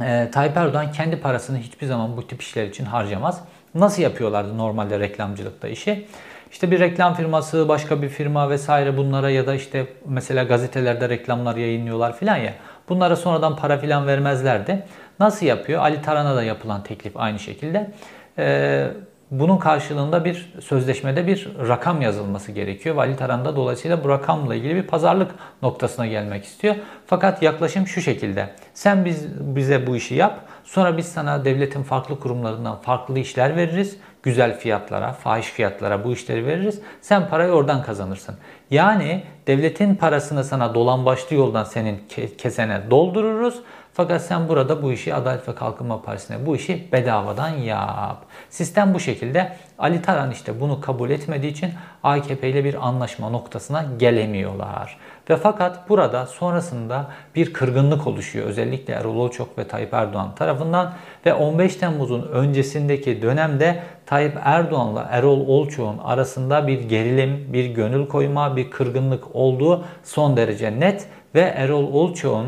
e, 0.00 0.30
Tayyip 0.32 0.56
Erdoğan 0.56 0.92
kendi 0.92 1.20
parasını 1.20 1.58
hiçbir 1.58 1.86
zaman 1.86 2.16
bu 2.16 2.26
tip 2.26 2.42
işler 2.42 2.66
için 2.66 2.84
harcamaz. 2.84 3.44
Nasıl 3.74 4.02
yapıyorlardı 4.02 4.58
normalde 4.58 5.00
reklamcılıkta 5.00 5.68
işi? 5.68 6.06
İşte 6.54 6.70
bir 6.70 6.80
reklam 6.80 7.14
firması, 7.14 7.68
başka 7.68 8.02
bir 8.02 8.08
firma 8.08 8.50
vesaire 8.50 8.96
bunlara 8.96 9.30
ya 9.30 9.46
da 9.46 9.54
işte 9.54 9.86
mesela 10.06 10.44
gazetelerde 10.44 11.08
reklamlar 11.08 11.56
yayınlıyorlar 11.56 12.16
filan 12.16 12.36
ya. 12.36 12.54
Bunlara 12.88 13.16
sonradan 13.16 13.56
para 13.56 13.78
filan 13.78 14.06
vermezlerdi. 14.06 14.86
Nasıl 15.20 15.46
yapıyor? 15.46 15.82
Ali 15.82 16.02
Taran'a 16.02 16.36
da 16.36 16.42
yapılan 16.42 16.82
teklif 16.82 17.16
aynı 17.16 17.38
şekilde. 17.38 17.90
Ee, 18.38 18.88
bunun 19.30 19.56
karşılığında 19.56 20.24
bir 20.24 20.52
sözleşmede 20.60 21.26
bir 21.26 21.48
rakam 21.68 22.02
yazılması 22.02 22.52
gerekiyor. 22.52 22.94
Vali 22.94 23.16
Taran 23.16 23.44
da 23.44 23.56
dolayısıyla 23.56 24.04
bu 24.04 24.08
rakamla 24.08 24.54
ilgili 24.54 24.74
bir 24.74 24.86
pazarlık 24.86 25.30
noktasına 25.62 26.06
gelmek 26.06 26.44
istiyor. 26.44 26.74
Fakat 27.06 27.42
yaklaşım 27.42 27.86
şu 27.86 28.00
şekilde. 28.00 28.50
Sen 28.74 29.04
biz 29.04 29.26
bize 29.40 29.86
bu 29.86 29.96
işi 29.96 30.14
yap. 30.14 30.40
Sonra 30.64 30.96
biz 30.96 31.06
sana 31.06 31.44
devletin 31.44 31.82
farklı 31.82 32.20
kurumlarından 32.20 32.76
farklı 32.76 33.18
işler 33.18 33.56
veririz. 33.56 33.96
Güzel 34.24 34.58
fiyatlara, 34.58 35.12
fahiş 35.12 35.46
fiyatlara 35.46 36.04
bu 36.04 36.12
işleri 36.12 36.46
veririz. 36.46 36.80
Sen 37.00 37.28
parayı 37.28 37.52
oradan 37.52 37.82
kazanırsın. 37.82 38.34
Yani 38.70 39.24
devletin 39.46 39.94
parasını 39.94 40.44
sana 40.44 40.74
dolan 40.74 41.06
başlı 41.06 41.36
yoldan 41.36 41.64
senin 41.64 42.02
kesene 42.38 42.90
doldururuz. 42.90 43.60
Fakat 43.92 44.22
sen 44.22 44.48
burada 44.48 44.82
bu 44.82 44.92
işi 44.92 45.14
Adalet 45.14 45.48
ve 45.48 45.54
Kalkınma 45.54 46.02
Partisi'ne 46.02 46.46
bu 46.46 46.56
işi 46.56 46.88
bedavadan 46.92 47.48
yap. 47.48 48.24
Sistem 48.50 48.94
bu 48.94 49.00
şekilde. 49.00 49.56
Ali 49.78 50.02
Taran 50.02 50.30
işte 50.30 50.60
bunu 50.60 50.80
kabul 50.80 51.10
etmediği 51.10 51.52
için 51.52 51.70
AKP 52.02 52.48
ile 52.48 52.64
bir 52.64 52.88
anlaşma 52.88 53.28
noktasına 53.30 53.84
gelemiyorlar. 53.98 54.98
Ve 55.30 55.36
fakat 55.36 55.88
burada 55.88 56.26
sonrasında 56.26 57.06
bir 57.34 57.52
kırgınlık 57.52 58.06
oluşuyor. 58.06 58.46
Özellikle 58.46 58.94
Erol 58.94 59.16
Olçok 59.16 59.58
ve 59.58 59.68
Tayyip 59.68 59.94
Erdoğan 59.94 60.34
tarafından 60.34 60.92
ve 61.26 61.34
15 61.34 61.76
Temmuz'un 61.76 62.22
öncesindeki 62.22 63.22
dönemde 63.22 63.82
Tayyip 64.06 64.38
Erdoğan'la 64.44 65.08
Erol 65.10 65.48
Olçok'un 65.48 65.98
arasında 65.98 66.66
bir 66.66 66.80
gerilim, 66.80 67.52
bir 67.52 67.64
gönül 67.64 68.08
koyma, 68.08 68.56
bir 68.56 68.70
kırgınlık 68.70 69.24
olduğu 69.36 69.84
son 70.02 70.36
derece 70.36 70.80
net 70.80 71.08
ve 71.34 71.40
Erol 71.40 71.92
Olçok'un 71.92 72.46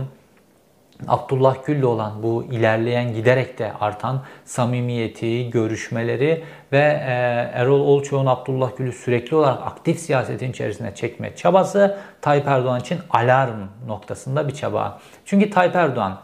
Abdullah 1.08 1.64
Gül'le 1.66 1.84
olan 1.84 2.22
bu 2.22 2.44
ilerleyen 2.44 3.14
giderek 3.14 3.58
de 3.58 3.72
artan 3.80 4.22
samimiyeti, 4.44 5.50
görüşmeleri 5.50 6.44
ve 6.72 6.78
e, 6.78 7.12
Erol 7.54 7.80
Olçoğ'un 7.80 8.26
Abdullah 8.26 8.76
Gül'ü 8.76 8.92
sürekli 8.92 9.36
olarak 9.36 9.66
aktif 9.66 9.98
siyasetin 9.98 10.50
içerisine 10.50 10.94
çekme 10.94 11.36
çabası 11.36 11.98
Tayyip 12.20 12.46
Erdoğan 12.46 12.80
için 12.80 12.98
alarm 13.10 13.60
noktasında 13.86 14.48
bir 14.48 14.54
çaba. 14.54 15.00
Çünkü 15.24 15.50
Tayyip 15.50 15.76
Erdoğan 15.76 16.18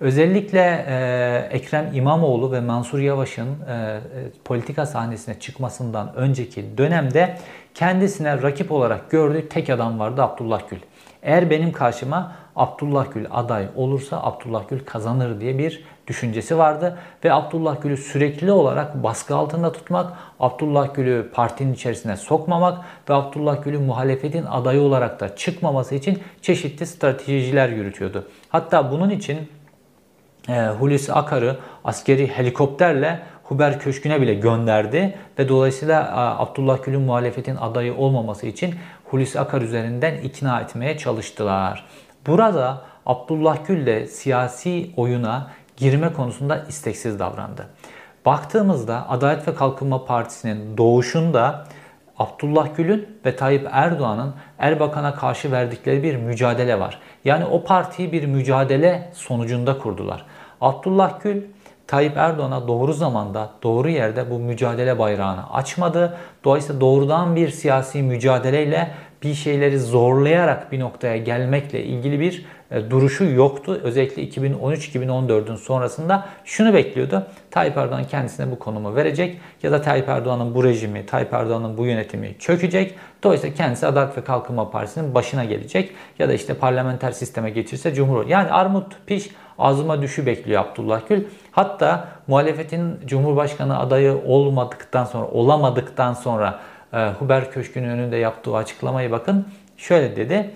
özellikle 0.00 0.84
e, 0.88 1.56
Ekrem 1.56 1.90
İmamoğlu 1.94 2.52
ve 2.52 2.60
Mansur 2.60 2.98
Yavaş'ın 2.98 3.48
e, 3.68 4.00
politika 4.44 4.86
sahnesine 4.86 5.38
çıkmasından 5.40 6.14
önceki 6.14 6.78
dönemde 6.78 7.36
kendisine 7.74 8.42
rakip 8.42 8.72
olarak 8.72 9.10
gördüğü 9.10 9.48
tek 9.48 9.70
adam 9.70 9.98
vardı 9.98 10.22
Abdullah 10.22 10.60
Gül. 10.70 10.78
Eğer 11.22 11.50
benim 11.50 11.72
karşıma 11.72 12.32
Abdullah 12.56 13.06
Gül 13.14 13.26
aday 13.30 13.68
olursa 13.76 14.22
Abdullah 14.22 14.68
Gül 14.68 14.84
kazanır 14.84 15.40
diye 15.40 15.58
bir 15.58 15.84
düşüncesi 16.06 16.58
vardı. 16.58 16.98
Ve 17.24 17.32
Abdullah 17.32 17.82
Gül'ü 17.82 17.96
sürekli 17.96 18.52
olarak 18.52 19.02
baskı 19.02 19.36
altında 19.36 19.72
tutmak, 19.72 20.12
Abdullah 20.40 20.94
Gül'ü 20.94 21.30
partinin 21.34 21.74
içerisine 21.74 22.16
sokmamak 22.16 22.84
ve 23.10 23.14
Abdullah 23.14 23.64
Gül'ün 23.64 23.82
muhalefetin 23.82 24.44
adayı 24.44 24.80
olarak 24.80 25.20
da 25.20 25.36
çıkmaması 25.36 25.94
için 25.94 26.18
çeşitli 26.42 26.86
stratejiler 26.86 27.68
yürütüyordu. 27.68 28.28
Hatta 28.48 28.90
bunun 28.90 29.10
için 29.10 29.38
e, 30.48 30.66
Hulusi 30.66 31.12
Akar'ı 31.12 31.56
askeri 31.84 32.28
helikopterle 32.28 33.22
Huber 33.44 33.80
Köşkü'ne 33.80 34.20
bile 34.20 34.34
gönderdi 34.34 35.18
ve 35.38 35.48
dolayısıyla 35.48 36.02
e, 36.02 36.42
Abdullah 36.42 36.82
Gül'ün 36.82 37.00
muhalefetin 37.00 37.56
adayı 37.56 37.94
olmaması 37.94 38.46
için 38.46 38.74
Hulusi 39.04 39.40
Akar 39.40 39.62
üzerinden 39.62 40.16
ikna 40.16 40.60
etmeye 40.60 40.98
çalıştılar. 40.98 41.84
Burada 42.26 42.82
Abdullah 43.06 43.56
Gül 43.66 43.86
de 43.86 44.06
siyasi 44.06 44.90
oyuna 44.96 45.50
girme 45.76 46.12
konusunda 46.12 46.64
isteksiz 46.68 47.18
davrandı. 47.18 47.66
Baktığımızda 48.26 49.10
Adalet 49.10 49.48
ve 49.48 49.54
Kalkınma 49.54 50.04
Partisi'nin 50.04 50.76
doğuşunda 50.76 51.64
Abdullah 52.18 52.76
Gül'ün 52.76 53.18
ve 53.26 53.36
Tayyip 53.36 53.68
Erdoğan'ın 53.70 54.34
Erbakan'a 54.58 55.14
karşı 55.14 55.52
verdikleri 55.52 56.02
bir 56.02 56.16
mücadele 56.16 56.80
var. 56.80 57.00
Yani 57.24 57.44
o 57.44 57.64
partiyi 57.64 58.12
bir 58.12 58.26
mücadele 58.26 59.10
sonucunda 59.14 59.78
kurdular. 59.78 60.24
Abdullah 60.64 61.20
Gül 61.20 61.42
Tayyip 61.86 62.16
Erdoğan'a 62.16 62.68
doğru 62.68 62.92
zamanda, 62.92 63.50
doğru 63.62 63.88
yerde 63.88 64.30
bu 64.30 64.38
mücadele 64.38 64.98
bayrağını 64.98 65.52
açmadı. 65.52 66.16
Dolayısıyla 66.44 66.80
doğrudan 66.80 67.36
bir 67.36 67.48
siyasi 67.48 68.02
mücadeleyle 68.02 68.90
bir 69.22 69.34
şeyleri 69.34 69.78
zorlayarak 69.78 70.72
bir 70.72 70.80
noktaya 70.80 71.16
gelmekle 71.16 71.84
ilgili 71.84 72.20
bir 72.20 72.44
duruşu 72.90 73.24
yoktu. 73.24 73.80
Özellikle 73.82 74.28
2013-2014'ün 74.28 75.56
sonrasında 75.56 76.26
şunu 76.44 76.74
bekliyordu. 76.74 77.26
Tayyip 77.50 77.76
Erdoğan 77.76 78.04
kendisine 78.04 78.50
bu 78.50 78.58
konumu 78.58 78.96
verecek 78.96 79.40
ya 79.62 79.72
da 79.72 79.82
Tayyip 79.82 80.08
Erdoğan'ın 80.08 80.54
bu 80.54 80.64
rejimi, 80.64 81.06
Tayyip 81.06 81.32
Erdoğan'ın 81.32 81.78
bu 81.78 81.86
yönetimi 81.86 82.34
çökecek. 82.38 82.94
Dolayısıyla 83.22 83.56
kendisi 83.56 83.86
Adalet 83.86 84.18
ve 84.18 84.24
Kalkınma 84.24 84.70
Partisi'nin 84.70 85.14
başına 85.14 85.44
gelecek 85.44 85.90
ya 86.18 86.28
da 86.28 86.32
işte 86.32 86.54
parlamenter 86.54 87.12
sisteme 87.12 87.50
geçirse 87.50 87.94
Cumhur. 87.94 88.26
Yani 88.26 88.50
armut 88.50 88.96
piş 89.06 89.30
ağzıma 89.58 90.02
düşü 90.02 90.26
bekliyor 90.26 90.64
Abdullah 90.64 91.00
Gül. 91.08 91.24
Hatta 91.50 92.08
muhalefetin 92.26 92.96
Cumhurbaşkanı 93.06 93.78
adayı 93.78 94.20
olmadıktan 94.26 95.04
sonra, 95.04 95.26
olamadıktan 95.26 96.12
sonra 96.12 96.60
e, 96.92 97.10
Huber 97.18 97.50
Köşkü'nün 97.50 97.88
önünde 97.88 98.16
yaptığı 98.16 98.56
açıklamayı 98.56 99.10
bakın. 99.10 99.46
Şöyle 99.76 100.16
dedi. 100.16 100.50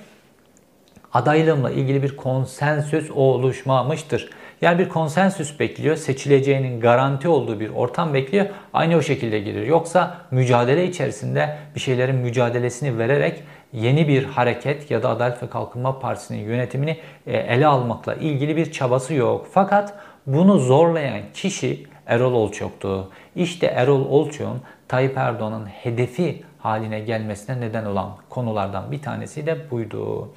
Adaylığımla 1.13 1.71
ilgili 1.71 2.03
bir 2.03 2.17
konsensüs 2.17 3.11
oluşmamıştır. 3.11 4.31
Yani 4.63 4.79
bir 4.79 4.89
konsensüs 4.89 5.61
bekliyor. 5.61 5.97
Seçileceğinin 5.97 6.81
garanti 6.81 7.29
olduğu 7.29 7.61
bir 7.61 7.71
ortam 7.71 8.15
bekliyor. 8.15 8.47
Aynı 8.73 8.97
o 8.97 9.03
şekilde 9.03 9.41
gelir. 9.41 9.67
Yoksa 9.67 10.17
mücadele 10.31 10.87
içerisinde 10.87 11.57
bir 11.75 11.81
şeylerin 11.81 12.17
mücadelesini 12.17 12.99
vererek 12.99 13.43
yeni 13.73 14.09
bir 14.09 14.25
hareket 14.25 14.91
ya 14.91 15.03
da 15.03 15.09
Adalet 15.09 15.43
ve 15.43 15.51
Kalkınma 15.51 15.99
Partisi'nin 15.99 16.45
yönetimini 16.45 16.97
e, 17.27 17.37
ele 17.37 17.67
almakla 17.67 18.15
ilgili 18.15 18.57
bir 18.57 18.73
çabası 18.73 19.15
yok. 19.15 19.47
Fakat 19.53 19.95
bunu 20.27 20.59
zorlayan 20.59 21.21
kişi 21.35 21.87
Erol 22.07 22.33
Olçok'tu. 22.33 23.11
İşte 23.37 23.67
Erol 23.67 24.05
Olçok'un 24.05 24.61
Tayyip 24.89 25.17
Erdoğan'ın 25.17 25.67
hedefi 25.67 26.43
haline 26.59 27.01
gelmesine 27.01 27.61
neden 27.61 27.85
olan 27.85 28.17
konulardan 28.29 28.93
bir 28.93 29.03
tanesi 29.03 29.47
de 29.47 29.71
buydu. 29.71 30.29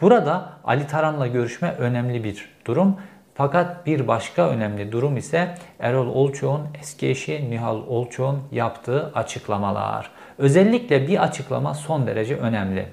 Burada 0.00 0.52
Ali 0.64 0.86
Taran'la 0.86 1.26
görüşme 1.26 1.74
önemli 1.78 2.24
bir 2.24 2.48
durum. 2.64 2.96
Fakat 3.34 3.86
bir 3.86 4.08
başka 4.08 4.48
önemli 4.48 4.92
durum 4.92 5.16
ise 5.16 5.54
Erol 5.80 6.06
Olçok'un 6.06 6.60
eski 6.80 7.08
eşi 7.08 7.50
Nihal 7.50 7.76
Olçok'un 7.88 8.42
yaptığı 8.52 9.12
açıklamalar. 9.14 10.10
Özellikle 10.38 11.08
bir 11.08 11.22
açıklama 11.22 11.74
son 11.74 12.06
derece 12.06 12.36
önemli. 12.36 12.86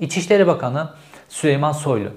İçişleri 0.00 0.46
Bakanı 0.46 0.90
Süleyman 1.28 1.72
Soylu 1.72 2.10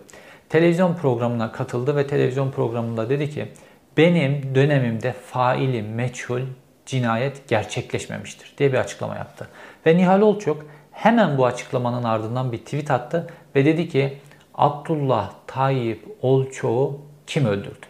televizyon 0.50 0.96
programına 0.96 1.52
katıldı 1.52 1.96
ve 1.96 2.08
televizyon 2.08 2.52
programında 2.52 3.10
dedi 3.10 3.30
ki 3.30 3.48
benim 3.98 4.56
dönemimde 4.56 5.14
faili 5.14 5.82
meçhul 5.82 6.42
cinayet 6.86 7.48
gerçekleşmemiştir 7.48 8.54
diye 8.58 8.74
bir 8.74 8.78
açıklama 8.78 9.16
yaptı. 9.16 9.48
Ve 9.86 9.98
Nihal 9.98 10.22
Olçok 10.22 10.66
hemen 10.96 11.38
bu 11.38 11.46
açıklamanın 11.46 12.04
ardından 12.04 12.52
bir 12.52 12.58
tweet 12.58 12.92
attı 12.92 13.28
ve 13.56 13.66
dedi 13.66 13.90
ki 13.90 14.18
Abdullah 14.56 15.32
Tayyip 15.48 16.08
Olçok'u 16.22 17.02
kim 17.28 17.46
öldürdü? 17.46 17.86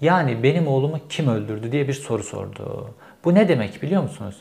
Yani 0.00 0.42
benim 0.42 0.68
oğlumu 0.68 0.98
kim 1.08 1.28
öldürdü 1.28 1.72
diye 1.72 1.88
bir 1.88 1.92
soru 1.92 2.22
sordu. 2.22 2.90
Bu 3.24 3.34
ne 3.34 3.48
demek 3.48 3.82
biliyor 3.82 4.02
musunuz? 4.02 4.36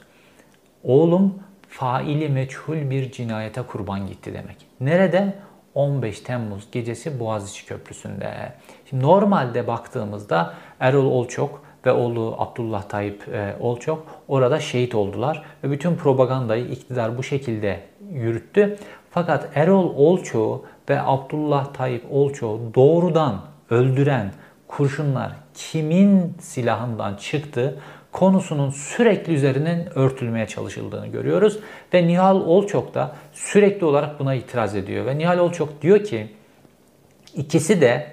Oğlum 0.83 1.33
faili 1.69 2.29
meçhul 2.29 2.89
bir 2.89 3.11
cinayete 3.11 3.61
kurban 3.61 4.07
gitti 4.07 4.33
demek. 4.33 4.57
Nerede? 4.79 5.33
15 5.75 6.19
Temmuz 6.19 6.71
gecesi 6.71 7.19
Boğaziçi 7.19 7.65
Köprüsü'nde. 7.65 8.53
Şimdi 8.89 9.03
normalde 9.03 9.67
baktığımızda 9.67 10.53
Erol 10.79 11.05
Olçok 11.05 11.63
ve 11.85 11.91
oğlu 11.91 12.35
Abdullah 12.39 12.83
Tayyip 12.83 13.27
e, 13.27 13.55
Olçok 13.59 14.05
orada 14.27 14.59
şehit 14.59 14.95
oldular 14.95 15.43
ve 15.63 15.71
bütün 15.71 15.95
propagandayı 15.95 16.65
iktidar 16.65 17.17
bu 17.17 17.23
şekilde 17.23 17.79
yürüttü. 18.13 18.77
Fakat 19.11 19.49
Erol 19.55 19.95
Olçok'u 19.95 20.65
ve 20.89 21.01
Abdullah 21.01 21.73
Tayyip 21.73 22.03
Olçok'u 22.11 22.71
doğrudan 22.75 23.41
öldüren 23.69 24.31
kurşunlar 24.67 25.31
kimin 25.53 26.33
silahından 26.39 27.15
çıktı 27.15 27.79
konusunun 28.11 28.69
sürekli 28.69 29.33
üzerinin 29.33 29.97
örtülmeye 29.97 30.47
çalışıldığını 30.47 31.07
görüyoruz. 31.07 31.59
Ve 31.93 32.07
Nihal 32.07 32.41
Olçok 32.41 32.93
da 32.93 33.15
sürekli 33.33 33.85
olarak 33.85 34.19
buna 34.19 34.33
itiraz 34.33 34.75
ediyor. 34.75 35.05
Ve 35.05 35.17
Nihal 35.17 35.37
Olçok 35.37 35.81
diyor 35.81 36.03
ki 36.03 36.27
ikisi 37.35 37.81
de 37.81 38.07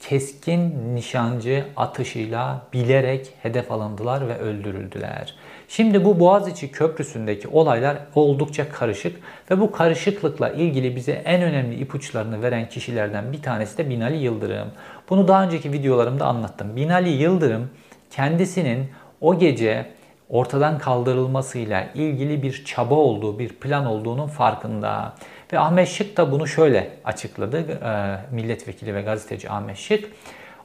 keskin 0.00 0.94
nişancı 0.94 1.64
atışıyla 1.76 2.66
bilerek 2.72 3.32
hedef 3.42 3.72
alındılar 3.72 4.28
ve 4.28 4.38
öldürüldüler. 4.38 5.34
Şimdi 5.68 6.04
bu 6.04 6.20
Boğaziçi 6.20 6.72
Köprüsü'ndeki 6.72 7.48
olaylar 7.48 7.96
oldukça 8.14 8.68
karışık 8.68 9.16
ve 9.50 9.60
bu 9.60 9.72
karışıklıkla 9.72 10.50
ilgili 10.50 10.96
bize 10.96 11.12
en 11.12 11.42
önemli 11.42 11.74
ipuçlarını 11.74 12.42
veren 12.42 12.68
kişilerden 12.68 13.32
bir 13.32 13.42
tanesi 13.42 13.78
de 13.78 13.90
Binali 13.90 14.16
Yıldırım. 14.16 14.68
Bunu 15.10 15.28
daha 15.28 15.44
önceki 15.44 15.72
videolarımda 15.72 16.26
anlattım. 16.26 16.76
Binali 16.76 17.08
Yıldırım 17.08 17.70
kendisinin 18.10 18.88
o 19.20 19.38
gece 19.38 19.86
ortadan 20.28 20.78
kaldırılmasıyla 20.78 21.88
ilgili 21.94 22.42
bir 22.42 22.64
çaba 22.64 22.94
olduğu, 22.94 23.38
bir 23.38 23.48
plan 23.48 23.86
olduğunun 23.86 24.26
farkında. 24.26 25.14
Ve 25.52 25.58
Ahmet 25.58 25.88
Şık 25.88 26.16
da 26.16 26.32
bunu 26.32 26.46
şöyle 26.46 26.90
açıkladı. 27.04 27.58
E, 27.58 28.34
milletvekili 28.34 28.94
ve 28.94 29.02
gazeteci 29.02 29.50
Ahmet 29.50 29.76
Şık. 29.76 30.10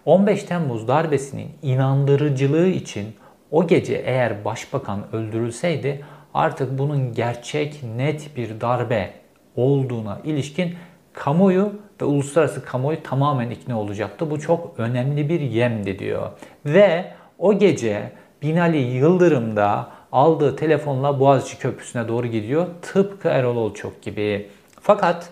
15 0.05 0.43
Temmuz 0.43 0.88
darbesinin 0.88 1.50
inandırıcılığı 1.62 2.67
için 2.67 3.15
o 3.51 3.67
gece 3.67 3.96
eğer 3.96 4.46
başbakan 4.46 5.03
öldürülseydi 5.13 6.05
artık 6.34 6.79
bunun 6.79 7.13
gerçek 7.13 7.84
net 7.98 8.38
bir 8.38 8.62
darbe 8.62 9.10
olduğuna 9.55 10.20
ilişkin 10.24 10.75
kamuoyu 11.13 11.74
ve 12.01 12.05
uluslararası 12.05 12.65
kamuoyu 12.65 13.03
tamamen 13.03 13.50
ikna 13.50 13.79
olacaktı. 13.79 14.31
Bu 14.31 14.39
çok 14.39 14.74
önemli 14.77 15.29
bir 15.29 15.39
yemdi 15.39 16.00
diyor. 16.00 16.29
Ve 16.65 17.12
o 17.39 17.60
gece 17.60 18.12
Binali 18.41 18.77
Yıldırım 18.77 19.55
da 19.55 19.88
aldığı 20.12 20.55
telefonla 20.55 21.20
Boğaziçi 21.20 21.60
Köprüsü'ne 21.60 22.08
doğru 22.08 22.27
gidiyor. 22.27 22.67
Tıpkı 22.81 23.27
Erol 23.27 23.55
Olçok 23.55 24.01
gibi. 24.01 24.50
Fakat 24.81 25.29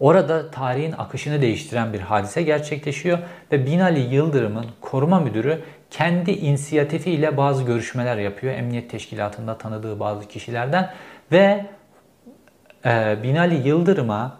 orada 0.00 0.50
tarihin 0.50 0.92
akışını 0.92 1.42
değiştiren 1.42 1.92
bir 1.92 2.00
hadise 2.00 2.42
gerçekleşiyor 2.42 3.18
ve 3.52 3.66
Binali 3.66 4.14
Yıldırım'ın 4.14 4.66
koruma 4.80 5.20
müdürü 5.20 5.62
kendi 5.90 6.30
inisiyatifiyle 6.30 7.36
bazı 7.36 7.64
görüşmeler 7.64 8.16
yapıyor. 8.16 8.54
Emniyet 8.54 8.90
Teşkilatı'nda 8.90 9.58
tanıdığı 9.58 10.00
bazı 10.00 10.28
kişilerden 10.28 10.92
ve 11.32 11.66
e, 12.84 13.16
Binali 13.22 13.68
Yıldırım'a 13.68 14.36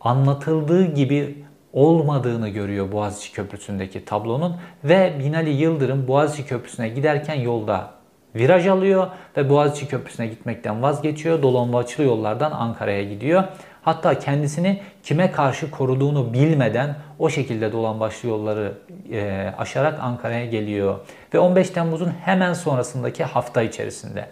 anlatıldığı 0.00 0.94
gibi 0.94 1.44
olmadığını 1.72 2.48
görüyor 2.48 2.92
Boğaziçi 2.92 3.32
Köprüsü'ndeki 3.32 4.04
tablonun 4.04 4.56
ve 4.84 5.12
Binali 5.18 5.50
Yıldırım 5.50 6.08
Boğaziçi 6.08 6.46
Köprüsü'ne 6.46 6.88
giderken 6.88 7.34
yolda 7.34 8.01
viraj 8.34 8.66
alıyor 8.66 9.06
ve 9.36 9.50
Boğaziçi 9.50 9.88
Köprüsü'ne 9.88 10.26
gitmekten 10.26 10.82
vazgeçiyor. 10.82 11.42
Dolambaçlı 11.42 12.04
yollardan 12.04 12.50
Ankara'ya 12.50 13.04
gidiyor. 13.04 13.44
Hatta 13.82 14.18
kendisini 14.18 14.82
kime 15.02 15.30
karşı 15.30 15.70
koruduğunu 15.70 16.32
bilmeden 16.32 16.96
o 17.18 17.28
şekilde 17.28 17.72
dolambaçlı 17.72 18.28
yolları 18.28 18.72
e, 19.12 19.52
aşarak 19.58 19.98
Ankara'ya 20.00 20.46
geliyor. 20.46 20.98
Ve 21.34 21.38
15 21.38 21.70
Temmuz'un 21.70 22.12
hemen 22.24 22.52
sonrasındaki 22.52 23.24
hafta 23.24 23.62
içerisinde 23.62 24.28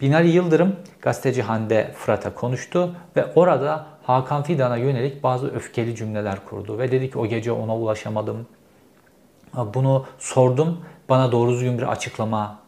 Binali 0.00 0.28
Yıldırım 0.28 0.76
gazeteci 1.02 1.42
Hande 1.42 1.90
Fırat'a 1.96 2.34
konuştu 2.34 2.94
ve 3.16 3.26
orada 3.34 3.86
Hakan 4.02 4.42
Fidan'a 4.42 4.76
yönelik 4.76 5.22
bazı 5.22 5.54
öfkeli 5.54 5.96
cümleler 5.96 6.44
kurdu 6.44 6.78
ve 6.78 6.92
dedi 6.92 7.10
ki 7.10 7.18
o 7.18 7.26
gece 7.26 7.52
ona 7.52 7.76
ulaşamadım. 7.76 8.46
Bunu 9.74 10.06
sordum. 10.18 10.80
Bana 11.08 11.32
doğru 11.32 11.50
düzgün 11.50 11.78
bir 11.78 11.82
açıklama 11.92 12.58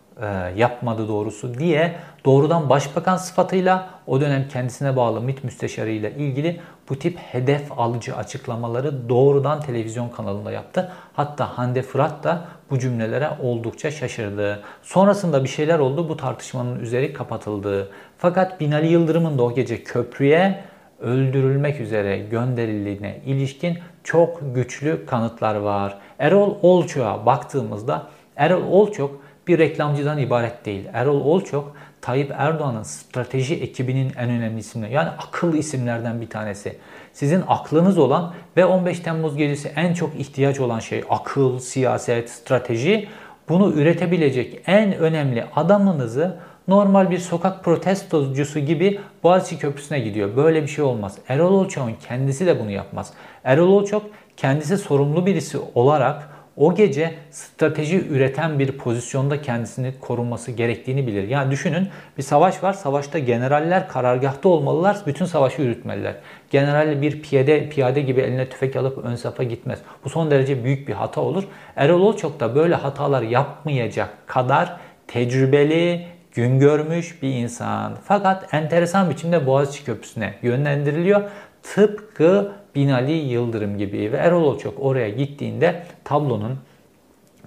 yapmadı 0.56 1.08
doğrusu 1.08 1.58
diye 1.58 1.94
doğrudan 2.24 2.68
başbakan 2.68 3.16
sıfatıyla 3.16 3.88
o 4.06 4.20
dönem 4.20 4.48
kendisine 4.48 4.96
bağlı 4.96 5.20
MİT 5.20 5.44
müsteşarı 5.44 5.90
ile 5.90 6.14
ilgili 6.14 6.60
bu 6.88 6.98
tip 6.98 7.18
hedef 7.18 7.78
alıcı 7.78 8.16
açıklamaları 8.16 9.08
doğrudan 9.08 9.60
televizyon 9.60 10.08
kanalında 10.08 10.52
yaptı. 10.52 10.92
Hatta 11.12 11.58
Hande 11.58 11.82
Fırat 11.82 12.24
da 12.24 12.44
bu 12.70 12.78
cümlelere 12.78 13.30
oldukça 13.42 13.90
şaşırdı. 13.90 14.62
Sonrasında 14.82 15.44
bir 15.44 15.48
şeyler 15.48 15.78
oldu. 15.78 16.08
Bu 16.08 16.16
tartışmanın 16.16 16.80
üzeri 16.80 17.12
kapatıldı. 17.12 17.90
Fakat 18.18 18.60
Binali 18.60 18.86
Yıldırım'ın 18.86 19.38
da 19.38 19.42
o 19.42 19.54
gece 19.54 19.84
köprüye 19.84 20.64
öldürülmek 21.00 21.80
üzere 21.80 22.18
gönderildiğine 22.18 23.20
ilişkin 23.26 23.78
çok 24.04 24.54
güçlü 24.54 25.06
kanıtlar 25.06 25.54
var. 25.54 25.98
Erol 26.18 26.54
Olçok'a 26.62 27.26
baktığımızda 27.26 28.06
Erol 28.36 28.62
Olçok 28.62 29.25
bir 29.48 29.58
reklamcıdan 29.58 30.18
ibaret 30.18 30.66
değil. 30.66 30.84
Erol 30.92 31.20
Olçok 31.20 31.76
Tayyip 32.00 32.32
Erdoğan'ın 32.36 32.82
strateji 32.82 33.54
ekibinin 33.54 34.12
en 34.18 34.30
önemli 34.30 34.60
isimleri. 34.60 34.92
Yani 34.92 35.08
akıl 35.08 35.54
isimlerden 35.54 36.20
bir 36.20 36.30
tanesi. 36.30 36.78
Sizin 37.12 37.42
aklınız 37.48 37.98
olan 37.98 38.34
ve 38.56 38.64
15 38.64 39.00
Temmuz 39.00 39.36
gecesi 39.36 39.72
en 39.76 39.94
çok 39.94 40.20
ihtiyaç 40.20 40.60
olan 40.60 40.78
şey 40.78 41.04
akıl, 41.10 41.58
siyaset, 41.58 42.30
strateji. 42.30 43.08
Bunu 43.48 43.72
üretebilecek 43.72 44.62
en 44.66 44.94
önemli 44.94 45.44
adamınızı 45.56 46.36
normal 46.68 47.10
bir 47.10 47.18
sokak 47.18 47.64
protestocusu 47.64 48.60
gibi 48.60 49.00
Boğaziçi 49.22 49.58
Köprüsü'ne 49.58 50.00
gidiyor. 50.00 50.36
Böyle 50.36 50.62
bir 50.62 50.68
şey 50.68 50.84
olmaz. 50.84 51.18
Erol 51.28 51.52
Olçok'un 51.52 51.94
kendisi 52.08 52.46
de 52.46 52.60
bunu 52.60 52.70
yapmaz. 52.70 53.12
Erol 53.44 53.68
Olçok 53.68 54.02
kendisi 54.36 54.78
sorumlu 54.78 55.26
birisi 55.26 55.58
olarak 55.74 56.35
o 56.56 56.74
gece 56.74 57.14
strateji 57.30 58.08
üreten 58.08 58.58
bir 58.58 58.72
pozisyonda 58.72 59.42
kendisini 59.42 59.92
korunması 60.00 60.52
gerektiğini 60.52 61.06
bilir. 61.06 61.28
Yani 61.28 61.50
düşünün 61.50 61.88
bir 62.18 62.22
savaş 62.22 62.62
var. 62.62 62.72
Savaşta 62.72 63.18
generaller 63.18 63.88
karargahta 63.88 64.48
olmalılar. 64.48 64.96
Bütün 65.06 65.24
savaşı 65.24 65.62
yürütmeliler. 65.62 66.14
General 66.50 67.02
bir 67.02 67.22
piyade, 67.22 67.68
piyade 67.68 68.00
gibi 68.00 68.20
eline 68.20 68.48
tüfek 68.48 68.76
alıp 68.76 69.04
ön 69.04 69.16
safa 69.16 69.42
gitmez. 69.42 69.78
Bu 70.04 70.08
son 70.08 70.30
derece 70.30 70.64
büyük 70.64 70.88
bir 70.88 70.92
hata 70.92 71.20
olur. 71.20 71.44
Erol 71.76 72.00
Olçok 72.00 72.40
da 72.40 72.54
böyle 72.54 72.74
hatalar 72.74 73.22
yapmayacak 73.22 74.08
kadar 74.26 74.76
tecrübeli, 75.08 76.06
gün 76.32 76.58
görmüş 76.58 77.22
bir 77.22 77.28
insan. 77.28 77.96
Fakat 78.04 78.54
enteresan 78.54 79.10
biçimde 79.10 79.46
Boğaziçi 79.46 79.84
Köprüsü'ne 79.84 80.34
yönlendiriliyor. 80.42 81.22
Tıpkı 81.62 82.52
Binali 82.76 83.12
Yıldırım 83.12 83.78
gibi 83.78 84.12
ve 84.12 84.16
Erol 84.16 84.42
Olçok 84.42 84.74
oraya 84.80 85.08
gittiğinde 85.08 85.82
tablonun 86.04 86.58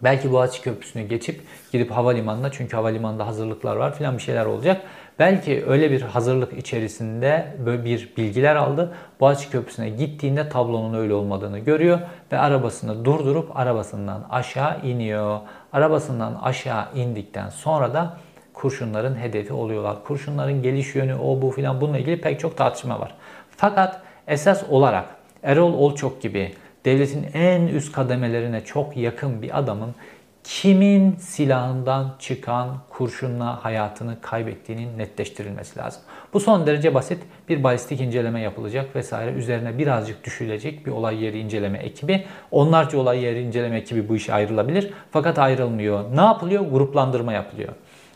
Belki 0.03 0.31
Boğaziçi 0.31 0.61
Köprüsü'nü 0.61 1.03
geçip 1.03 1.41
gidip 1.71 1.91
havalimanına 1.91 2.51
çünkü 2.51 2.75
havalimanında 2.75 3.27
hazırlıklar 3.27 3.75
var 3.75 3.95
filan 3.95 4.17
bir 4.17 4.21
şeyler 4.21 4.45
olacak. 4.45 4.81
Belki 5.19 5.65
öyle 5.67 5.91
bir 5.91 6.01
hazırlık 6.01 6.53
içerisinde 6.53 7.55
böyle 7.65 7.85
bir 7.85 8.13
bilgiler 8.17 8.55
aldı. 8.55 8.93
Boğaziçi 9.19 9.51
Köprüsü'ne 9.51 9.89
gittiğinde 9.89 10.49
tablonun 10.49 10.93
öyle 10.93 11.13
olmadığını 11.13 11.59
görüyor 11.59 11.99
ve 12.31 12.39
arabasını 12.39 13.05
durdurup 13.05 13.57
arabasından 13.57 14.25
aşağı 14.29 14.81
iniyor. 14.83 15.39
Arabasından 15.73 16.35
aşağı 16.35 16.85
indikten 16.95 17.49
sonra 17.49 17.93
da 17.93 18.17
kurşunların 18.53 19.15
hedefi 19.15 19.53
oluyorlar. 19.53 20.03
Kurşunların 20.03 20.61
geliş 20.61 20.95
yönü 20.95 21.15
o 21.15 21.41
bu 21.41 21.51
filan 21.51 21.81
bununla 21.81 21.97
ilgili 21.97 22.21
pek 22.21 22.39
çok 22.39 22.57
tartışma 22.57 22.99
var. 22.99 23.15
Fakat 23.57 24.01
esas 24.27 24.63
olarak 24.69 25.18
Erol 25.43 25.73
Olçok 25.73 26.21
gibi 26.21 26.51
devletin 26.85 27.27
en 27.33 27.67
üst 27.67 27.91
kademelerine 27.91 28.61
çok 28.61 28.97
yakın 28.97 29.41
bir 29.41 29.59
adamın 29.59 29.95
kimin 30.43 31.15
silahından 31.15 32.15
çıkan 32.19 32.77
kurşunla 32.89 33.63
hayatını 33.65 34.21
kaybettiğinin 34.21 34.97
netleştirilmesi 34.97 35.79
lazım. 35.79 36.01
Bu 36.33 36.39
son 36.39 36.67
derece 36.67 36.93
basit 36.93 37.23
bir 37.49 37.63
balistik 37.63 38.01
inceleme 38.01 38.41
yapılacak 38.41 38.95
vesaire. 38.95 39.31
Üzerine 39.31 39.77
birazcık 39.77 40.23
düşülecek 40.23 40.85
bir 40.85 40.91
olay 40.91 41.23
yeri 41.23 41.39
inceleme 41.39 41.77
ekibi. 41.77 42.25
Onlarca 42.51 42.97
olay 42.97 43.23
yeri 43.23 43.41
inceleme 43.41 43.77
ekibi 43.77 44.09
bu 44.09 44.15
işe 44.15 44.33
ayrılabilir. 44.33 44.93
Fakat 45.11 45.39
ayrılmıyor. 45.39 46.15
Ne 46.15 46.21
yapılıyor? 46.21 46.65
Gruplandırma 46.71 47.33
yapılıyor. 47.33 47.73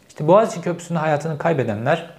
İşte 0.08 0.28
Boğaziçi 0.28 0.62
Köprüsü'nde 0.62 1.00
hayatını 1.00 1.38
kaybedenler 1.38 2.10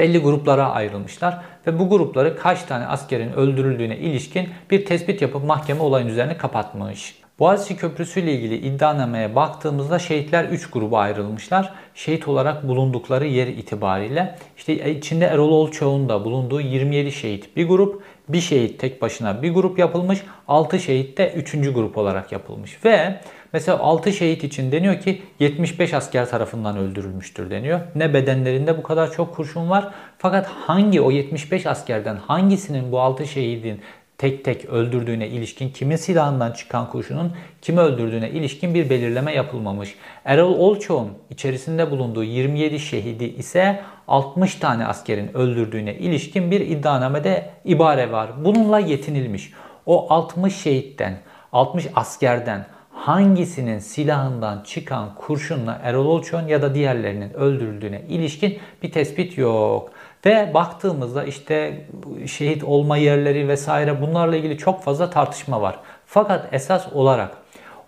belli 0.00 0.18
gruplara 0.18 0.70
ayrılmışlar 0.70 1.40
ve 1.66 1.78
bu 1.78 1.88
grupları 1.88 2.36
kaç 2.36 2.62
tane 2.62 2.86
askerin 2.86 3.32
öldürüldüğüne 3.32 3.96
ilişkin 3.96 4.48
bir 4.70 4.84
tespit 4.84 5.22
yapıp 5.22 5.44
mahkeme 5.44 5.82
olayın 5.82 6.08
üzerine 6.08 6.36
kapatmış. 6.36 7.20
Boğaziçi 7.38 7.76
Köprüsü 7.76 8.20
ile 8.20 8.32
ilgili 8.32 8.56
iddianameye 8.56 9.34
baktığımızda 9.34 9.98
şehitler 9.98 10.44
3 10.44 10.70
gruba 10.70 10.98
ayrılmışlar. 10.98 11.72
Şehit 11.94 12.28
olarak 12.28 12.68
bulundukları 12.68 13.26
yer 13.26 13.46
itibariyle 13.46 14.38
işte 14.56 14.90
içinde 14.90 15.26
Erol 15.26 15.48
Olçoğ'un 15.48 16.08
da 16.08 16.24
bulunduğu 16.24 16.60
27 16.60 17.12
şehit 17.12 17.56
bir 17.56 17.68
grup, 17.68 18.02
bir 18.32 18.40
şehit 18.40 18.80
tek 18.80 19.02
başına 19.02 19.42
bir 19.42 19.54
grup 19.54 19.78
yapılmış, 19.78 20.22
6 20.48 20.78
şehit 20.78 21.18
de 21.18 21.32
3. 21.32 21.52
grup 21.52 21.98
olarak 21.98 22.32
yapılmış 22.32 22.84
ve 22.84 23.20
Mesela 23.52 23.78
6 23.78 24.12
şehit 24.12 24.44
için 24.44 24.72
deniyor 24.72 25.00
ki 25.00 25.22
75 25.38 25.94
asker 25.94 26.30
tarafından 26.30 26.76
öldürülmüştür 26.76 27.50
deniyor. 27.50 27.80
Ne 27.94 28.14
bedenlerinde 28.14 28.78
bu 28.78 28.82
kadar 28.82 29.12
çok 29.12 29.34
kurşun 29.34 29.70
var 29.70 29.90
fakat 30.18 30.46
hangi 30.46 31.00
o 31.00 31.10
75 31.10 31.66
askerden 31.66 32.16
hangisinin 32.16 32.92
bu 32.92 33.00
6 33.00 33.26
şehidin 33.26 33.80
tek 34.20 34.44
tek 34.44 34.64
öldürdüğüne 34.64 35.28
ilişkin 35.28 35.68
kimin 35.68 35.96
silahından 35.96 36.52
çıkan 36.52 36.90
kurşunun 36.90 37.32
kimi 37.62 37.80
öldürdüğüne 37.80 38.30
ilişkin 38.30 38.74
bir 38.74 38.90
belirleme 38.90 39.32
yapılmamış. 39.34 39.94
Erol 40.24 40.58
Olçoğ'un 40.58 41.10
içerisinde 41.30 41.90
bulunduğu 41.90 42.24
27 42.24 42.80
şehidi 42.80 43.24
ise 43.24 43.80
60 44.08 44.54
tane 44.54 44.86
askerin 44.86 45.36
öldürdüğüne 45.36 45.94
ilişkin 45.94 46.50
bir 46.50 46.60
iddianamede 46.60 47.50
ibare 47.64 48.12
var. 48.12 48.30
Bununla 48.44 48.78
yetinilmiş. 48.78 49.52
O 49.86 50.12
60 50.12 50.56
şehitten, 50.56 51.18
60 51.52 51.86
askerden 51.94 52.66
hangisinin 52.90 53.78
silahından 53.78 54.62
çıkan 54.62 55.14
kurşunla 55.14 55.80
Erol 55.82 56.06
Olçon 56.06 56.48
ya 56.48 56.62
da 56.62 56.74
diğerlerinin 56.74 57.32
öldürüldüğüne 57.32 58.02
ilişkin 58.08 58.58
bir 58.82 58.92
tespit 58.92 59.38
yok. 59.38 59.90
Ve 60.26 60.54
baktığımızda 60.54 61.24
işte 61.24 61.84
şehit 62.26 62.64
olma 62.64 62.96
yerleri 62.96 63.48
vesaire 63.48 64.02
bunlarla 64.02 64.36
ilgili 64.36 64.58
çok 64.58 64.82
fazla 64.82 65.10
tartışma 65.10 65.62
var. 65.62 65.78
Fakat 66.06 66.48
esas 66.52 66.92
olarak 66.92 67.36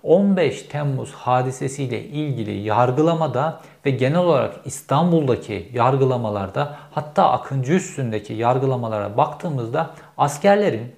15 0.03 0.63
Temmuz 0.63 1.13
hadisesiyle 1.13 2.03
ilgili 2.03 2.51
yargılamada 2.51 3.61
ve 3.87 3.91
genel 3.91 4.19
olarak 4.19 4.55
İstanbul'daki 4.65 5.69
yargılamalarda 5.73 6.77
hatta 6.91 7.31
Akıncı 7.31 7.73
üstündeki 7.73 8.35
yargılamalara 8.35 9.17
baktığımızda 9.17 9.91
askerlerin 10.19 10.93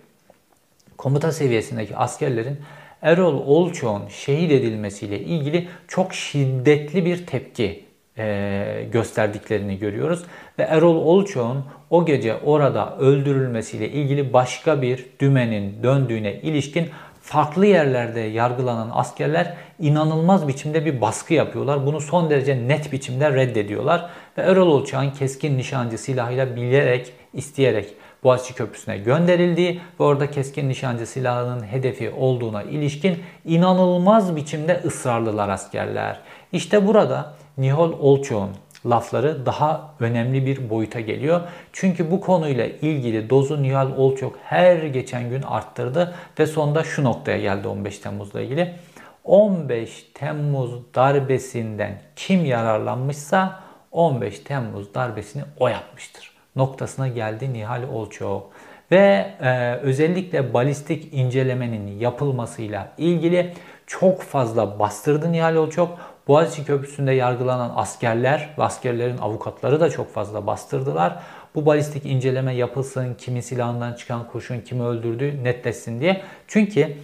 komuta 0.96 1.32
seviyesindeki 1.32 1.96
askerlerin 1.96 2.58
Erol 3.02 3.46
Olçoğ'un 3.46 4.08
şehit 4.08 4.52
edilmesiyle 4.52 5.20
ilgili 5.20 5.68
çok 5.88 6.14
şiddetli 6.14 7.04
bir 7.04 7.26
tepki 7.26 7.83
e, 8.18 8.88
gösterdiklerini 8.92 9.78
görüyoruz. 9.78 10.22
Ve 10.58 10.62
Erol 10.62 10.96
Olçoğ'un 10.96 11.64
o 11.90 12.06
gece 12.06 12.36
orada 12.36 12.96
öldürülmesiyle 12.98 13.88
ilgili 13.88 14.32
başka 14.32 14.82
bir 14.82 15.06
dümenin 15.20 15.82
döndüğüne 15.82 16.34
ilişkin 16.34 16.88
farklı 17.22 17.66
yerlerde 17.66 18.20
yargılanan 18.20 18.90
askerler 18.92 19.54
inanılmaz 19.78 20.48
biçimde 20.48 20.86
bir 20.86 21.00
baskı 21.00 21.34
yapıyorlar. 21.34 21.86
Bunu 21.86 22.00
son 22.00 22.30
derece 22.30 22.68
net 22.68 22.92
biçimde 22.92 23.32
reddediyorlar. 23.32 24.10
Ve 24.38 24.42
Erol 24.42 24.68
Olçak'ın 24.68 25.10
keskin 25.10 25.58
nişancı 25.58 25.98
silahıyla 25.98 26.56
bilerek, 26.56 27.12
isteyerek 27.32 27.94
Boğaziçi 28.24 28.54
Köprüsü'ne 28.54 28.98
gönderildiği 28.98 29.80
ve 30.00 30.04
orada 30.04 30.30
keskin 30.30 30.68
nişancı 30.68 31.06
silahının 31.06 31.62
hedefi 31.62 32.10
olduğuna 32.10 32.62
ilişkin 32.62 33.18
inanılmaz 33.44 34.36
biçimde 34.36 34.80
ısrarlılar 34.84 35.48
askerler. 35.48 36.20
İşte 36.52 36.86
burada 36.86 37.34
Nihol 37.58 37.92
Olçoğ'un 37.92 38.50
lafları 38.86 39.46
daha 39.46 39.94
önemli 40.00 40.46
bir 40.46 40.70
boyuta 40.70 41.00
geliyor. 41.00 41.40
Çünkü 41.72 42.10
bu 42.10 42.20
konuyla 42.20 42.66
ilgili 42.66 43.30
dozu 43.30 43.62
Nihal 43.62 43.96
Olçok 43.96 44.38
her 44.44 44.76
geçen 44.76 45.30
gün 45.30 45.42
arttırdı 45.42 46.14
ve 46.38 46.46
sonunda 46.46 46.84
şu 46.84 47.04
noktaya 47.04 47.38
geldi 47.38 47.68
15 47.68 47.98
Temmuz'la 47.98 48.40
ilgili. 48.40 48.74
15 49.24 50.06
Temmuz 50.14 50.94
darbesinden 50.94 52.02
kim 52.16 52.44
yararlanmışsa 52.44 53.60
15 53.92 54.38
Temmuz 54.38 54.94
darbesini 54.94 55.42
o 55.60 55.68
yapmıştır 55.68 56.34
noktasına 56.56 57.08
geldi 57.08 57.52
Nihal 57.52 57.82
Olçoğ. 57.82 58.42
Ve 58.90 59.30
e, 59.40 59.74
özellikle 59.74 60.54
balistik 60.54 61.14
incelemenin 61.14 61.98
yapılmasıyla 61.98 62.92
ilgili 62.98 63.52
çok 63.86 64.22
fazla 64.22 64.78
bastırdı 64.78 65.32
Nihal 65.32 65.54
Olçok. 65.54 65.98
Boğaziçi 66.28 66.64
Köprüsü'nde 66.64 67.12
yargılanan 67.12 67.72
askerler 67.76 68.54
ve 68.58 68.62
askerlerin 68.62 69.18
avukatları 69.18 69.80
da 69.80 69.90
çok 69.90 70.12
fazla 70.14 70.46
bastırdılar. 70.46 71.18
Bu 71.54 71.66
balistik 71.66 72.06
inceleme 72.06 72.54
yapılsın, 72.54 73.14
kimi 73.14 73.42
silahından 73.42 73.92
çıkan 73.92 74.26
kurşun 74.26 74.60
kimi 74.60 74.82
öldürdü 74.82 75.44
netleşsin 75.44 76.00
diye. 76.00 76.22
Çünkü 76.48 76.96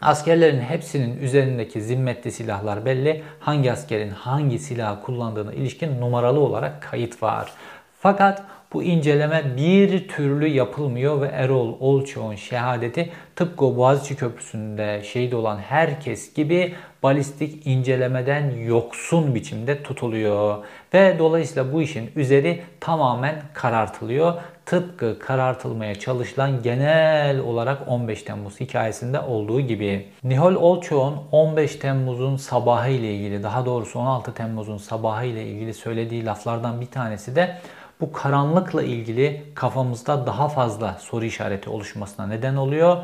askerlerin 0.00 0.60
hepsinin 0.60 1.18
üzerindeki 1.18 1.82
zimmetli 1.82 2.32
silahlar 2.32 2.84
belli. 2.84 3.22
Hangi 3.40 3.72
askerin 3.72 4.10
hangi 4.10 4.58
silahı 4.58 5.02
kullandığına 5.02 5.52
ilişkin 5.52 6.00
numaralı 6.00 6.40
olarak 6.40 6.82
kayıt 6.82 7.22
var. 7.22 7.52
Fakat 8.00 8.42
bu 8.74 8.82
inceleme 8.82 9.56
bir 9.56 10.08
türlü 10.08 10.46
yapılmıyor 10.46 11.20
ve 11.20 11.26
Erol 11.26 11.74
Olçoğ'un 11.80 12.34
şehadeti 12.34 13.10
tıpkı 13.36 13.76
Boğaziçi 13.76 14.16
Köprüsü'nde 14.16 15.02
şehit 15.04 15.34
olan 15.34 15.58
herkes 15.58 16.34
gibi 16.34 16.74
balistik 17.02 17.66
incelemeden 17.66 18.50
yoksun 18.50 19.34
biçimde 19.34 19.82
tutuluyor. 19.82 20.64
Ve 20.94 21.16
dolayısıyla 21.18 21.72
bu 21.72 21.82
işin 21.82 22.10
üzeri 22.16 22.62
tamamen 22.80 23.42
karartılıyor. 23.54 24.34
Tıpkı 24.66 25.18
karartılmaya 25.18 25.94
çalışılan 25.94 26.62
genel 26.62 27.38
olarak 27.40 27.88
15 27.88 28.22
Temmuz 28.22 28.60
hikayesinde 28.60 29.20
olduğu 29.20 29.60
gibi. 29.60 30.06
Nihol 30.24 30.54
Olçoğ'un 30.54 31.16
15 31.32 31.76
Temmuz'un 31.76 32.36
sabahı 32.36 32.90
ile 32.90 33.14
ilgili 33.14 33.42
daha 33.42 33.66
doğrusu 33.66 33.98
16 33.98 34.34
Temmuz'un 34.34 34.76
sabahı 34.76 35.26
ile 35.26 35.46
ilgili 35.46 35.74
söylediği 35.74 36.24
laflardan 36.24 36.80
bir 36.80 36.86
tanesi 36.86 37.36
de 37.36 37.58
bu 38.02 38.12
karanlıkla 38.12 38.82
ilgili 38.82 39.42
kafamızda 39.54 40.26
daha 40.26 40.48
fazla 40.48 40.96
soru 41.00 41.24
işareti 41.24 41.70
oluşmasına 41.70 42.26
neden 42.26 42.56
oluyor. 42.56 42.96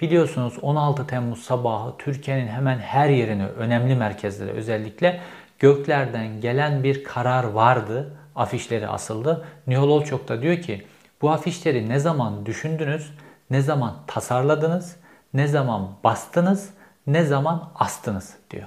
Biliyorsunuz 0.00 0.54
16 0.62 1.06
Temmuz 1.06 1.42
sabahı 1.42 1.92
Türkiye'nin 1.98 2.48
hemen 2.48 2.78
her 2.78 3.08
yerine, 3.08 3.46
önemli 3.46 3.94
merkezlere 3.94 4.50
özellikle 4.50 5.20
göklerden 5.58 6.40
gelen 6.40 6.84
bir 6.84 7.04
karar 7.04 7.44
vardı. 7.44 8.12
Afişleri 8.36 8.88
asıldı. 8.88 9.44
Nihal 9.66 9.88
Olçok 9.88 10.28
da 10.28 10.42
diyor 10.42 10.56
ki 10.56 10.86
bu 11.22 11.30
afişleri 11.30 11.88
ne 11.88 11.98
zaman 11.98 12.46
düşündünüz, 12.46 13.10
ne 13.50 13.60
zaman 13.60 13.94
tasarladınız, 14.06 14.96
ne 15.34 15.46
zaman 15.46 15.90
bastınız, 16.04 16.70
ne 17.06 17.24
zaman 17.24 17.70
astınız 17.74 18.34
diyor. 18.50 18.66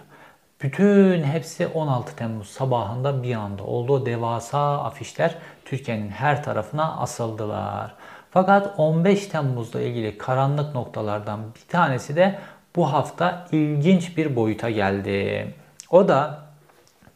Bütün 0.61 1.23
hepsi 1.23 1.67
16 1.67 2.15
Temmuz 2.15 2.47
sabahında 2.47 3.23
bir 3.23 3.35
anda 3.35 3.63
oldu. 3.63 4.05
Devasa 4.05 4.83
afişler 4.83 5.35
Türkiye'nin 5.65 6.09
her 6.09 6.43
tarafına 6.43 6.97
asıldılar. 6.97 7.95
Fakat 8.31 8.73
15 8.77 9.27
Temmuz'la 9.27 9.81
ilgili 9.81 10.17
karanlık 10.17 10.75
noktalardan 10.75 11.39
bir 11.55 11.71
tanesi 11.71 12.15
de 12.15 12.39
bu 12.75 12.93
hafta 12.93 13.47
ilginç 13.51 14.17
bir 14.17 14.35
boyuta 14.35 14.69
geldi. 14.69 15.47
O 15.89 16.07
da 16.07 16.39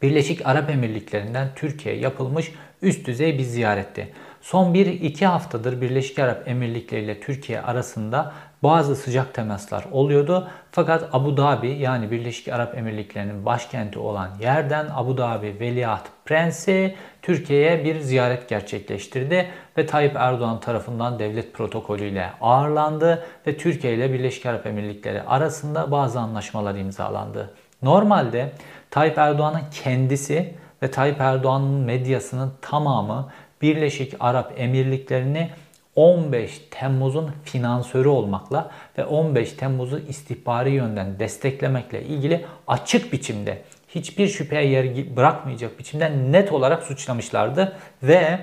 Birleşik 0.02 0.46
Arap 0.46 0.70
Emirlikleri'nden 0.70 1.48
Türkiye'ye 1.56 2.00
yapılmış 2.00 2.52
üst 2.82 3.06
düzey 3.06 3.38
bir 3.38 3.44
ziyaretti. 3.44 4.12
Son 4.40 4.74
1-2 4.74 5.24
haftadır 5.24 5.80
Birleşik 5.80 6.18
Arap 6.18 6.48
Emirlikleri 6.48 7.04
ile 7.04 7.20
Türkiye 7.20 7.60
arasında 7.62 8.32
bazı 8.62 8.96
sıcak 8.96 9.34
temaslar 9.34 9.84
oluyordu. 9.92 10.48
Fakat 10.72 11.08
Abu 11.12 11.36
Dhabi 11.36 11.68
yani 11.68 12.10
Birleşik 12.10 12.48
Arap 12.48 12.78
Emirlikleri'nin 12.78 13.44
başkenti 13.44 13.98
olan 13.98 14.28
yerden 14.40 14.86
Abu 14.94 15.18
Dhabi 15.18 15.56
Veliaht 15.60 16.08
Prensi 16.24 16.94
Türkiye'ye 17.22 17.84
bir 17.84 18.00
ziyaret 18.00 18.48
gerçekleştirdi 18.48 19.48
ve 19.76 19.86
Tayyip 19.86 20.16
Erdoğan 20.16 20.60
tarafından 20.60 21.18
devlet 21.18 21.54
protokolüyle 21.54 22.30
ağırlandı 22.40 23.24
ve 23.46 23.56
Türkiye 23.56 23.94
ile 23.94 24.12
Birleşik 24.12 24.46
Arap 24.46 24.66
Emirlikleri 24.66 25.22
arasında 25.22 25.90
bazı 25.90 26.20
anlaşmalar 26.20 26.74
imzalandı. 26.74 27.54
Normalde 27.82 28.52
Tayyip 28.90 29.18
Erdoğan'ın 29.18 29.62
kendisi 29.84 30.54
ve 30.82 30.90
Tayyip 30.90 31.20
Erdoğan'ın 31.20 31.84
medyasının 31.84 32.52
tamamı 32.62 33.28
Birleşik 33.62 34.14
Arap 34.20 34.52
Emirlikleri'ni 34.56 35.50
15 35.96 36.60
Temmuz'un 36.70 37.30
finansörü 37.44 38.08
olmakla 38.08 38.70
ve 38.98 39.04
15 39.04 39.52
Temmuz'u 39.52 39.98
istihbari 39.98 40.70
yönden 40.70 41.18
desteklemekle 41.18 42.02
ilgili 42.02 42.44
açık 42.66 43.12
biçimde 43.12 43.62
hiçbir 43.88 44.28
şüpheye 44.28 44.66
yer 44.66 45.16
bırakmayacak 45.16 45.78
biçimde 45.78 46.32
net 46.32 46.52
olarak 46.52 46.82
suçlamışlardı 46.82 47.76
ve 48.02 48.38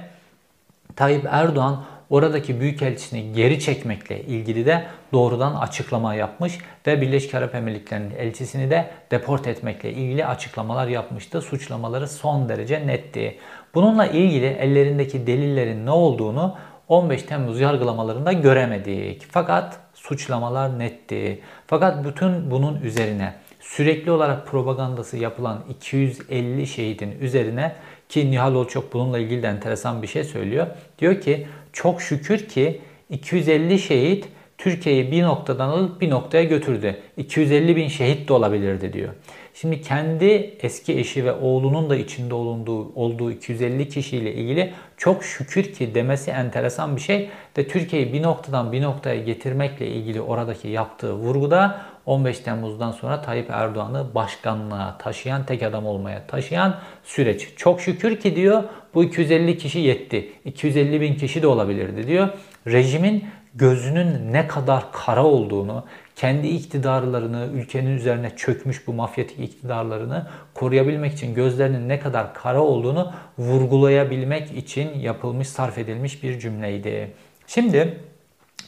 Tayyip 0.95 1.25
Erdoğan 1.29 1.83
oradaki 2.09 2.59
büyükelçisini 2.59 3.33
geri 3.33 3.59
çekmekle 3.59 4.21
ilgili 4.21 4.65
de 4.65 4.85
doğrudan 5.13 5.55
açıklama 5.55 6.15
yapmış 6.15 6.57
ve 6.87 7.01
Birleşik 7.01 7.35
Arap 7.35 7.55
Emirlikleri'nin 7.55 8.15
elçisini 8.15 8.69
de 8.69 8.89
deport 9.11 9.47
etmekle 9.47 9.93
ilgili 9.93 10.25
açıklamalar 10.25 10.87
yapmıştı. 10.87 11.41
Suçlamaları 11.41 12.07
son 12.07 12.49
derece 12.49 12.87
netti. 12.87 13.37
Bununla 13.75 14.05
ilgili 14.05 14.45
ellerindeki 14.45 15.27
delillerin 15.27 15.85
ne 15.85 15.91
olduğunu 15.91 16.55
15 16.89 17.23
Temmuz 17.23 17.59
yargılamalarında 17.59 18.33
göremedik. 18.33 19.25
Fakat 19.31 19.79
suçlamalar 19.93 20.79
netti. 20.79 21.41
Fakat 21.67 22.05
bütün 22.05 22.51
bunun 22.51 22.81
üzerine 22.81 23.33
sürekli 23.59 24.11
olarak 24.11 24.47
propagandası 24.47 25.17
yapılan 25.17 25.59
250 25.69 26.67
şehidin 26.67 27.11
üzerine 27.19 27.75
ki 28.09 28.31
Nihal 28.31 28.55
Olçok 28.55 28.93
bununla 28.93 29.19
ilgili 29.19 29.43
de 29.43 29.47
enteresan 29.47 30.01
bir 30.01 30.07
şey 30.07 30.23
söylüyor. 30.23 30.67
Diyor 30.99 31.21
ki 31.21 31.47
çok 31.73 32.01
şükür 32.01 32.47
ki 32.47 32.81
250 33.09 33.79
şehit 33.79 34.25
Türkiye'yi 34.57 35.11
bir 35.11 35.23
noktadan 35.23 35.69
alıp 35.69 36.01
bir 36.01 36.09
noktaya 36.09 36.43
götürdü. 36.43 36.97
250 37.17 37.75
bin 37.75 37.87
şehit 37.87 38.29
de 38.29 38.33
olabilirdi 38.33 38.93
diyor. 38.93 39.13
Şimdi 39.61 39.81
kendi 39.81 40.57
eski 40.61 40.99
eşi 40.99 41.25
ve 41.25 41.31
oğlunun 41.31 41.89
da 41.89 41.95
içinde 41.95 42.33
olunduğu, 42.33 42.93
olduğu 42.95 43.31
250 43.31 43.89
kişiyle 43.89 44.33
ilgili 44.33 44.73
çok 44.97 45.23
şükür 45.23 45.73
ki 45.73 45.95
demesi 45.95 46.31
enteresan 46.31 46.95
bir 46.95 47.01
şey 47.01 47.29
ve 47.57 47.67
Türkiye'yi 47.67 48.13
bir 48.13 48.21
noktadan 48.21 48.71
bir 48.71 48.81
noktaya 48.81 49.23
getirmekle 49.23 49.87
ilgili 49.87 50.21
oradaki 50.21 50.67
yaptığı 50.67 51.13
vurguda 51.13 51.81
15 52.05 52.39
Temmuz'dan 52.39 52.91
sonra 52.91 53.21
Tayyip 53.21 53.49
Erdoğan'ı 53.49 54.15
başkanlığa 54.15 54.97
taşıyan, 54.97 55.45
tek 55.45 55.63
adam 55.63 55.85
olmaya 55.85 56.27
taşıyan 56.27 56.75
süreç. 57.03 57.47
Çok 57.55 57.81
şükür 57.81 58.19
ki 58.19 58.35
diyor 58.35 58.63
bu 58.93 59.03
250 59.03 59.57
kişi 59.57 59.79
yetti. 59.79 60.31
250 60.45 61.01
bin 61.01 61.15
kişi 61.15 61.41
de 61.41 61.47
olabilirdi 61.47 62.07
diyor. 62.07 62.29
Rejimin 62.67 63.25
gözünün 63.55 64.33
ne 64.33 64.47
kadar 64.47 64.91
kara 64.91 65.25
olduğunu, 65.25 65.83
kendi 66.19 66.47
iktidarlarını, 66.47 67.49
ülkenin 67.53 67.97
üzerine 67.97 68.35
çökmüş 68.35 68.87
bu 68.87 68.93
mafyatik 68.93 69.39
iktidarlarını 69.39 70.27
koruyabilmek 70.53 71.13
için 71.13 71.33
gözlerinin 71.33 71.89
ne 71.89 71.99
kadar 71.99 72.33
kara 72.33 72.61
olduğunu 72.61 73.13
vurgulayabilmek 73.37 74.51
için 74.51 74.99
yapılmış, 74.99 75.47
sarf 75.47 75.77
edilmiş 75.77 76.23
bir 76.23 76.39
cümleydi. 76.39 77.11
Şimdi 77.47 77.99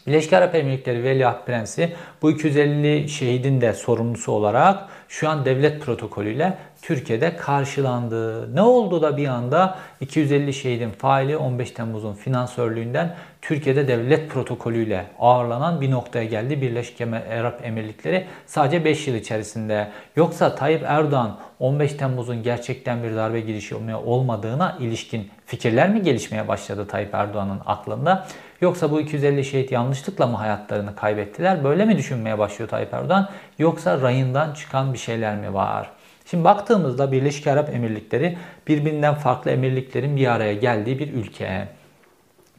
Birleşik 0.08 0.34
Arap 0.34 0.56
Emirlikleri 0.56 1.04
Veliaht 1.04 1.48
Prensi 1.48 1.94
bu 2.22 2.32
250 2.32 3.10
şehidin 3.10 3.62
de 3.62 3.74
sorumlusu 3.74 4.32
olarak 4.32 4.90
şu 5.08 5.30
an 5.30 5.46
devlet 5.46 5.82
protokolüyle 5.82 6.58
Türkiye'de 6.82 7.36
karşılandı. 7.36 8.56
Ne 8.56 8.62
oldu 8.62 9.02
da 9.02 9.18
bir 9.18 9.28
anda 9.28 9.78
250 10.02 10.54
şehidin 10.54 10.90
faili 10.90 11.38
15 11.38 11.72
Temmuz'un 11.72 12.14
finansörlüğünden 12.14 13.16
Türkiye'de 13.42 13.88
devlet 13.88 14.30
protokolüyle 14.30 15.06
ağırlanan 15.20 15.82
bir 15.82 15.92
noktaya 15.92 16.26
geldi 16.26 16.62
Birleşik 16.62 17.02
Arap 17.02 17.66
Emirlikleri 17.66 18.26
sadece 18.46 18.86
5 18.86 19.08
yıl 19.08 19.16
içerisinde. 19.16 19.88
Yoksa 20.16 20.56
Tayyip 20.56 20.84
Erdoğan 20.86 21.38
15 21.60 21.94
Temmuz'un 21.94 22.44
gerçekten 22.44 23.04
bir 23.04 23.16
darbe 23.16 23.40
girişimi 23.40 23.96
olmadığına 23.96 24.78
ilişkin 24.80 25.30
fikirler 25.46 25.90
mi 25.90 26.02
gelişmeye 26.02 26.48
başladı 26.48 26.88
Tayyip 26.88 27.14
Erdoğan'ın 27.14 27.60
aklında? 27.66 28.28
Yoksa 28.62 28.92
bu 28.92 29.02
250 29.02 29.46
şehit 29.46 29.72
yanlışlıkla 29.72 30.28
mı 30.28 30.38
hayatlarını 30.38 30.96
kaybettiler? 30.96 31.64
Böyle 31.64 31.86
mi 31.86 31.98
düşünmeye 31.98 32.40
başlıyor 32.40 32.70
Tayyip 32.70 32.94
Erdoğan? 32.94 33.30
Yoksa 33.60 34.02
rayından 34.02 34.54
çıkan 34.54 34.94
bir 34.94 35.00
şeyler 35.00 35.36
mi 35.36 35.54
var? 35.54 35.90
Şimdi 36.32 36.44
baktığımızda 36.44 37.12
Birleşik 37.12 37.48
Arap 37.48 37.70
Emirlikleri 37.76 38.38
birbirinden 38.68 39.14
farklı 39.14 39.52
emirliklerin 39.52 40.16
bir 40.16 40.28
araya 40.28 40.54
geldiği 40.54 41.00
bir 41.00 41.14
ülke. 41.14 41.68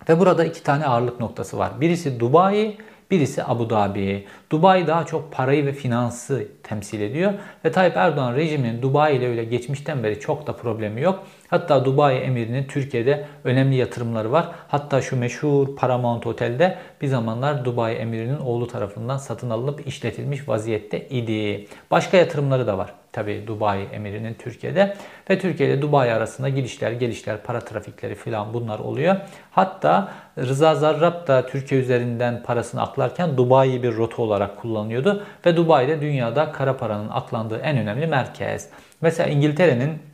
Ve 0.09 0.21
burada 0.21 0.45
iki 0.45 0.63
tane 0.63 0.87
ağırlık 0.87 1.21
noktası 1.21 1.59
var. 1.59 1.81
Birisi 1.81 2.21
Dubai, 2.21 2.77
birisi 3.11 3.45
Abu 3.45 3.71
Dhabi. 3.71 4.27
Dubai 4.51 4.87
daha 4.87 5.07
çok 5.07 5.33
parayı 5.33 5.67
ve 5.67 5.73
finansı 5.73 6.49
temsil 6.63 7.01
ediyor. 7.01 7.33
Ve 7.65 7.73
Tayyip 7.73 7.97
Erdoğan 7.97 8.35
rejiminin 8.35 8.83
Dubai 8.83 9.17
ile 9.17 9.29
öyle 9.29 9.45
geçmişten 9.45 10.03
beri 10.03 10.21
çok 10.21 10.47
da 10.47 10.53
problemi 10.57 11.01
yok. 11.01 11.25
Hatta 11.49 11.85
Dubai 11.85 12.17
emirinin 12.17 12.65
Türkiye'de 12.65 13.27
önemli 13.45 13.77
yatırımları 13.77 14.33
var. 14.33 14.49
Hatta 14.69 15.03
şu 15.03 15.17
meşhur 15.17 15.77
Paramount 15.77 16.27
Otel'de 16.27 16.79
bir 17.01 17.07
zamanlar 17.07 17.65
Dubai 17.65 17.95
emirinin 17.95 18.39
oğlu 18.39 18.67
tarafından 18.67 19.19
satın 19.19 19.51
alınıp 19.51 19.87
işletilmiş 19.87 20.49
vaziyette 20.49 21.09
idi. 21.09 21.67
Başka 21.91 22.17
yatırımları 22.17 22.67
da 22.67 22.79
var. 22.79 23.02
Tabi 23.13 23.47
Dubai 23.47 23.87
emirinin 23.93 24.35
Türkiye'de 24.35 24.97
ve 25.31 25.39
Türkiye 25.39 25.69
ile 25.69 25.83
Dubai 25.83 26.13
arasında 26.13 26.49
gidişler, 26.49 26.93
gelişler, 26.93 27.43
para 27.43 27.61
trafikleri 27.61 28.15
filan 28.15 28.55
bunlar 28.55 28.79
oluyor. 28.79 29.17
Hatta 29.51 30.13
Rıza 30.39 30.75
Zarrab 30.75 31.29
da 31.29 31.47
Türkiye 31.47 31.81
üzerinden 31.81 32.43
parasını 32.43 32.83
aklarken 32.83 33.37
Dubai'yi 33.37 33.83
bir 33.83 33.97
rota 33.97 34.23
olarak 34.23 34.57
kullanıyordu 34.57 35.25
ve 35.47 35.57
Dubai 35.57 35.89
de 35.89 36.01
dünyada 36.01 36.53
kara 36.53 36.77
paranın 36.77 37.09
aklandığı 37.09 37.59
en 37.59 37.79
önemli 37.79 38.07
merkez. 38.07 38.69
Mesela 39.01 39.29
İngiltere'nin 39.29 40.12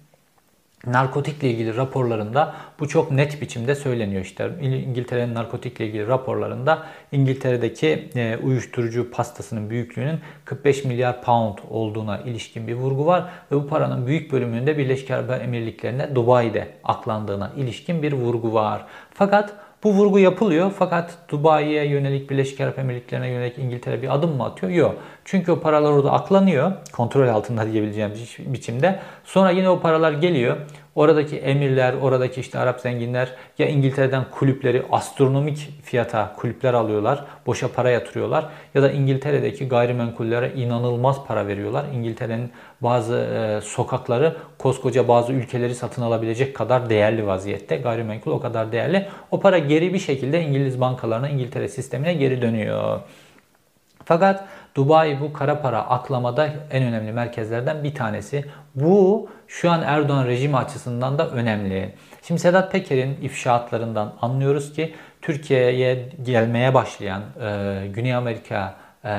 narkotikle 0.86 1.50
ilgili 1.50 1.76
raporlarında 1.76 2.54
bu 2.80 2.88
çok 2.88 3.10
net 3.10 3.40
biçimde 3.40 3.74
söyleniyor 3.74 4.22
işte. 4.22 4.50
İngiltere'nin 4.62 5.34
narkotikle 5.34 5.86
ilgili 5.86 6.06
raporlarında 6.06 6.86
İngiltere'deki 7.12 8.08
e, 8.14 8.36
uyuşturucu 8.36 9.10
pastasının 9.10 9.70
büyüklüğünün 9.70 10.20
45 10.44 10.84
milyar 10.84 11.22
pound 11.22 11.58
olduğuna 11.70 12.18
ilişkin 12.18 12.68
bir 12.68 12.74
vurgu 12.74 13.06
var 13.06 13.30
ve 13.52 13.56
bu 13.56 13.66
paranın 13.66 14.06
büyük 14.06 14.32
bölümünde 14.32 14.78
Birleşik 14.78 15.10
Arap 15.10 15.42
Emirlikleri'ne 15.42 16.14
Dubai'de 16.14 16.68
aklandığına 16.84 17.52
ilişkin 17.56 18.02
bir 18.02 18.12
vurgu 18.12 18.54
var. 18.54 18.86
Fakat 19.14 19.54
bu 19.84 19.92
vurgu 19.92 20.18
yapılıyor 20.18 20.72
fakat 20.78 21.18
Dubai'ye 21.28 21.88
yönelik 21.88 22.30
Birleşik 22.30 22.60
Arap 22.60 22.78
Emirlikleri'ne 22.78 23.28
yönelik 23.28 23.58
İngiltere 23.58 24.02
bir 24.02 24.14
adım 24.14 24.36
mı 24.36 24.44
atıyor? 24.44 24.72
Yok. 24.72 24.96
Çünkü 25.24 25.52
o 25.52 25.60
paralar 25.60 25.90
orada 25.92 26.12
aklanıyor. 26.12 26.72
Kontrol 26.92 27.28
altında 27.28 27.72
diyebileceğim 27.72 28.12
biçimde. 28.38 29.00
Sonra 29.24 29.50
yine 29.50 29.68
o 29.68 29.80
paralar 29.80 30.12
geliyor. 30.12 30.56
Oradaki 30.98 31.36
emirler, 31.36 31.94
oradaki 31.94 32.40
işte 32.40 32.58
Arap 32.58 32.80
zenginler 32.80 33.28
ya 33.58 33.68
İngiltere'den 33.68 34.24
kulüpleri 34.30 34.82
astronomik 34.90 35.68
fiyata 35.82 36.32
kulüpler 36.36 36.74
alıyorlar. 36.74 37.24
Boşa 37.46 37.72
para 37.72 37.90
yatırıyorlar. 37.90 38.48
Ya 38.74 38.82
da 38.82 38.90
İngiltere'deki 38.90 39.68
gayrimenkullere 39.68 40.52
inanılmaz 40.52 41.24
para 41.26 41.46
veriyorlar. 41.46 41.84
İngiltere'nin 41.94 42.50
bazı 42.80 43.16
e, 43.16 43.60
sokakları 43.60 44.36
koskoca 44.58 45.08
bazı 45.08 45.32
ülkeleri 45.32 45.74
satın 45.74 46.02
alabilecek 46.02 46.56
kadar 46.56 46.90
değerli 46.90 47.26
vaziyette. 47.26 47.76
Gayrimenkul 47.76 48.30
o 48.30 48.40
kadar 48.40 48.72
değerli. 48.72 49.08
O 49.30 49.40
para 49.40 49.58
geri 49.58 49.94
bir 49.94 49.98
şekilde 49.98 50.42
İngiliz 50.42 50.80
bankalarına, 50.80 51.28
İngiltere 51.28 51.68
sistemine 51.68 52.14
geri 52.14 52.42
dönüyor. 52.42 53.00
Fakat 54.04 54.44
Dubai 54.78 55.20
bu 55.20 55.32
kara 55.32 55.62
para 55.62 55.82
aklamada 55.82 56.48
en 56.70 56.82
önemli 56.82 57.12
merkezlerden 57.12 57.84
bir 57.84 57.94
tanesi. 57.94 58.44
Bu 58.74 59.28
şu 59.48 59.70
an 59.70 59.82
Erdoğan 59.82 60.26
rejimi 60.26 60.56
açısından 60.56 61.18
da 61.18 61.30
önemli. 61.30 61.94
Şimdi 62.22 62.40
Sedat 62.40 62.72
Peker'in 62.72 63.16
ifşaatlarından 63.22 64.14
anlıyoruz 64.22 64.72
ki 64.72 64.94
Türkiye'ye 65.22 66.08
gelmeye 66.22 66.74
başlayan 66.74 67.22
e, 67.40 67.86
Güney 67.86 68.14
Amerika 68.14 68.74
e, 69.04 69.14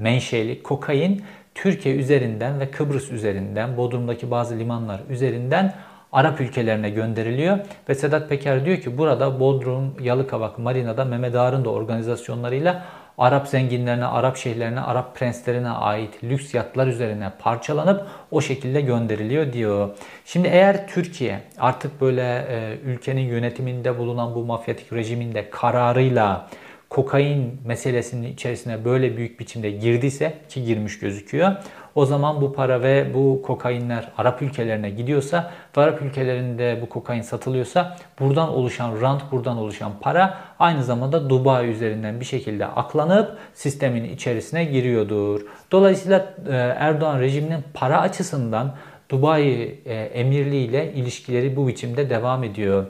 menşeli 0.00 0.62
kokain 0.62 1.22
Türkiye 1.54 1.94
üzerinden 1.94 2.60
ve 2.60 2.70
Kıbrıs 2.70 3.10
üzerinden, 3.10 3.76
Bodrum'daki 3.76 4.30
bazı 4.30 4.58
limanlar 4.58 5.00
üzerinden 5.10 5.74
Arap 6.12 6.40
ülkelerine 6.40 6.90
gönderiliyor. 6.90 7.58
Ve 7.88 7.94
Sedat 7.94 8.28
Peker 8.28 8.64
diyor 8.64 8.76
ki 8.76 8.98
burada 8.98 9.40
Bodrum, 9.40 9.94
Yalıkavak, 10.00 10.58
Marina'da 10.58 11.04
Mehmet 11.04 11.34
Ağar'ın 11.34 11.64
da 11.64 11.70
organizasyonlarıyla 11.70 12.82
Arap 13.22 13.48
zenginlerine, 13.48 14.06
Arap 14.06 14.36
şeyhlerine, 14.36 14.80
Arap 14.80 15.16
prenslerine 15.16 15.68
ait 15.68 16.24
lüks 16.24 16.54
yatlar 16.54 16.86
üzerine 16.86 17.32
parçalanıp 17.38 18.06
o 18.30 18.40
şekilde 18.40 18.80
gönderiliyor 18.80 19.52
diyor. 19.52 19.88
Şimdi 20.24 20.48
eğer 20.48 20.88
Türkiye 20.88 21.42
artık 21.58 22.00
böyle 22.00 22.46
e, 22.48 22.76
ülkenin 22.84 23.20
yönetiminde 23.20 23.98
bulunan 23.98 24.34
bu 24.34 24.44
mafyatik 24.44 24.92
rejiminde 24.92 25.50
kararıyla 25.50 26.48
kokain 26.92 27.60
meselesinin 27.64 28.32
içerisine 28.32 28.84
böyle 28.84 29.16
büyük 29.16 29.40
biçimde 29.40 29.70
girdiyse 29.70 30.34
ki 30.48 30.64
girmiş 30.64 30.98
gözüküyor. 30.98 31.52
O 31.94 32.06
zaman 32.06 32.40
bu 32.40 32.52
para 32.52 32.82
ve 32.82 33.14
bu 33.14 33.42
kokainler 33.42 34.08
Arap 34.18 34.42
ülkelerine 34.42 34.90
gidiyorsa 34.90 35.50
ve 35.76 35.80
Arap 35.80 36.02
ülkelerinde 36.02 36.78
bu 36.82 36.88
kokain 36.88 37.22
satılıyorsa 37.22 37.96
buradan 38.20 38.48
oluşan 38.48 39.00
rant, 39.00 39.32
buradan 39.32 39.56
oluşan 39.56 39.92
para 40.00 40.38
aynı 40.58 40.84
zamanda 40.84 41.30
Dubai 41.30 41.68
üzerinden 41.68 42.20
bir 42.20 42.24
şekilde 42.24 42.66
aklanıp 42.66 43.38
sistemin 43.54 44.04
içerisine 44.04 44.64
giriyordur. 44.64 45.40
Dolayısıyla 45.72 46.34
e, 46.48 46.54
Erdoğan 46.56 47.20
rejiminin 47.20 47.64
para 47.74 48.00
açısından 48.00 48.74
Dubai 49.08 49.78
e, 49.84 49.94
emirliği 49.94 50.68
ile 50.68 50.92
ilişkileri 50.92 51.56
bu 51.56 51.68
biçimde 51.68 52.10
devam 52.10 52.44
ediyor. 52.44 52.86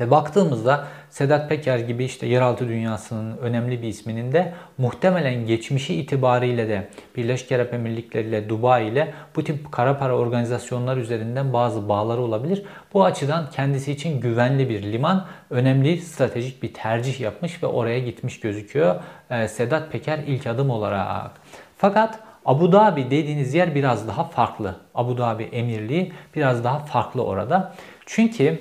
Ve 0.00 0.10
baktığımızda 0.10 0.86
Sedat 1.10 1.48
Peker 1.48 1.78
gibi 1.78 2.04
işte 2.04 2.26
yeraltı 2.26 2.68
dünyasının 2.68 3.36
önemli 3.36 3.82
bir 3.82 3.88
isminin 3.88 4.32
de 4.32 4.54
muhtemelen 4.78 5.46
geçmişi 5.46 5.94
itibariyle 5.94 6.68
de 6.68 6.88
Birleşik 7.16 7.52
Arap 7.52 7.74
Emirlikleri 7.74 8.28
ile 8.28 8.48
Dubai 8.48 8.88
ile 8.88 9.14
bu 9.36 9.44
tip 9.44 9.72
kara 9.72 9.98
para 9.98 10.16
organizasyonlar 10.16 10.96
üzerinden 10.96 11.52
bazı 11.52 11.88
bağları 11.88 12.20
olabilir. 12.20 12.62
Bu 12.94 13.04
açıdan 13.04 13.50
kendisi 13.50 13.92
için 13.92 14.20
güvenli 14.20 14.68
bir 14.68 14.82
liman, 14.82 15.26
önemli 15.50 15.98
stratejik 15.98 16.62
bir 16.62 16.74
tercih 16.74 17.20
yapmış 17.20 17.62
ve 17.62 17.66
oraya 17.66 17.98
gitmiş 17.98 18.40
gözüküyor 18.40 18.94
ee, 19.30 19.48
Sedat 19.48 19.92
Peker 19.92 20.18
ilk 20.18 20.46
adım 20.46 20.70
olarak. 20.70 21.30
Fakat 21.76 22.18
Abu 22.44 22.72
Dhabi 22.72 23.04
dediğiniz 23.04 23.54
yer 23.54 23.74
biraz 23.74 24.08
daha 24.08 24.24
farklı. 24.24 24.76
Abu 24.94 25.18
Dhabi 25.18 25.42
Emirliği 25.42 26.12
biraz 26.36 26.64
daha 26.64 26.78
farklı 26.78 27.24
orada. 27.24 27.74
Çünkü 28.06 28.58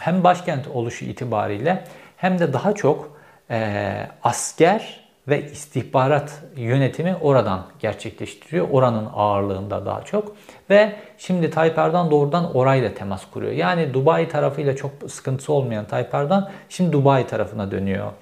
hem 0.00 0.24
başkent 0.24 0.68
oluşu 0.68 1.04
itibariyle 1.04 1.84
hem 2.16 2.38
de 2.38 2.52
daha 2.52 2.74
çok 2.74 3.16
e, 3.50 4.06
asker 4.22 5.00
ve 5.28 5.50
istihbarat 5.50 6.42
yönetimi 6.56 7.16
oradan 7.20 7.66
gerçekleştiriyor. 7.78 8.68
Oranın 8.70 9.08
ağırlığında 9.14 9.86
daha 9.86 10.02
çok. 10.02 10.36
Ve 10.70 10.92
şimdi 11.18 11.50
Tayyip 11.50 11.78
Erdoğan 11.78 12.10
doğrudan 12.10 12.56
orayla 12.56 12.94
temas 12.94 13.30
kuruyor. 13.30 13.52
Yani 13.52 13.94
Dubai 13.94 14.28
tarafıyla 14.28 14.76
çok 14.76 14.90
sıkıntısı 15.08 15.52
olmayan 15.52 15.84
Tayyip 15.84 16.14
Erdoğan 16.14 16.50
şimdi 16.68 16.92
Dubai 16.92 17.26
tarafına 17.26 17.70
dönüyor. 17.70 18.12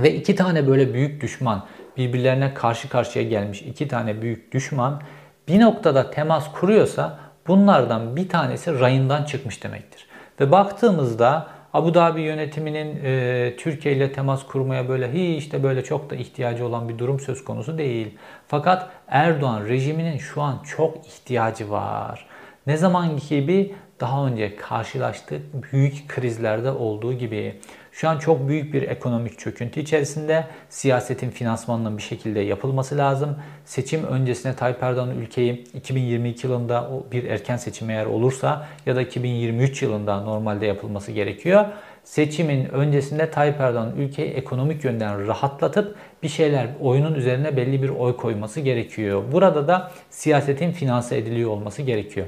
Ve 0.00 0.14
iki 0.14 0.34
tane 0.34 0.66
böyle 0.66 0.94
büyük 0.94 1.22
düşman 1.22 1.64
birbirlerine 1.96 2.54
karşı 2.54 2.88
karşıya 2.88 3.24
gelmiş 3.24 3.62
iki 3.62 3.88
tane 3.88 4.22
büyük 4.22 4.52
düşman 4.52 5.00
bir 5.48 5.60
noktada 5.60 6.10
temas 6.10 6.52
kuruyorsa 6.52 7.18
bunlardan 7.46 8.16
bir 8.16 8.28
tanesi 8.28 8.80
rayından 8.80 9.24
çıkmış 9.24 9.64
demektir. 9.64 10.05
Ve 10.40 10.52
baktığımızda 10.52 11.46
Abu 11.72 11.94
Dhabi 11.94 12.20
yönetiminin 12.20 13.00
e, 13.04 13.54
Türkiye 13.58 13.94
ile 13.94 14.12
temas 14.12 14.46
kurmaya 14.46 14.88
böyle 14.88 15.12
hiç 15.12 15.52
de 15.52 15.62
böyle 15.62 15.84
çok 15.84 16.10
da 16.10 16.14
ihtiyacı 16.14 16.66
olan 16.66 16.88
bir 16.88 16.98
durum 16.98 17.20
söz 17.20 17.44
konusu 17.44 17.78
değil. 17.78 18.18
Fakat 18.48 18.90
Erdoğan 19.08 19.64
rejiminin 19.64 20.18
şu 20.18 20.42
an 20.42 20.58
çok 20.76 21.06
ihtiyacı 21.06 21.70
var. 21.70 22.26
Ne 22.66 22.76
zaman 22.76 23.16
gibi 23.28 23.74
daha 24.00 24.26
önce 24.26 24.56
karşılaştık 24.56 25.42
büyük 25.72 26.08
krizlerde 26.08 26.70
olduğu 26.70 27.12
gibi. 27.12 27.60
Şu 27.96 28.08
an 28.08 28.18
çok 28.18 28.48
büyük 28.48 28.74
bir 28.74 28.82
ekonomik 28.82 29.38
çöküntü 29.38 29.80
içerisinde 29.80 30.46
siyasetin 30.68 31.30
finansmanının 31.30 31.96
bir 31.98 32.02
şekilde 32.02 32.40
yapılması 32.40 32.96
lazım. 32.96 33.36
Seçim 33.64 34.04
öncesine 34.04 34.56
Tayyip 34.56 34.82
Erdoğan 34.82 35.10
ülkeyi 35.10 35.64
2022 35.74 36.46
yılında 36.46 36.90
bir 37.12 37.24
erken 37.24 37.56
seçim 37.56 37.90
eğer 37.90 38.06
olursa 38.06 38.66
ya 38.86 38.96
da 38.96 39.02
2023 39.02 39.82
yılında 39.82 40.20
normalde 40.20 40.66
yapılması 40.66 41.12
gerekiyor. 41.12 41.64
Seçimin 42.04 42.64
öncesinde 42.64 43.30
Tayyip 43.30 43.60
Erdoğan 43.60 43.92
ülkeyi 43.96 44.30
ekonomik 44.30 44.84
yönden 44.84 45.26
rahatlatıp 45.26 45.96
bir 46.22 46.28
şeyler 46.28 46.68
oyunun 46.80 47.14
üzerine 47.14 47.56
belli 47.56 47.82
bir 47.82 47.88
oy 47.88 48.16
koyması 48.16 48.60
gerekiyor. 48.60 49.22
Burada 49.32 49.68
da 49.68 49.92
siyasetin 50.10 50.72
finanse 50.72 51.18
ediliyor 51.18 51.50
olması 51.50 51.82
gerekiyor. 51.82 52.26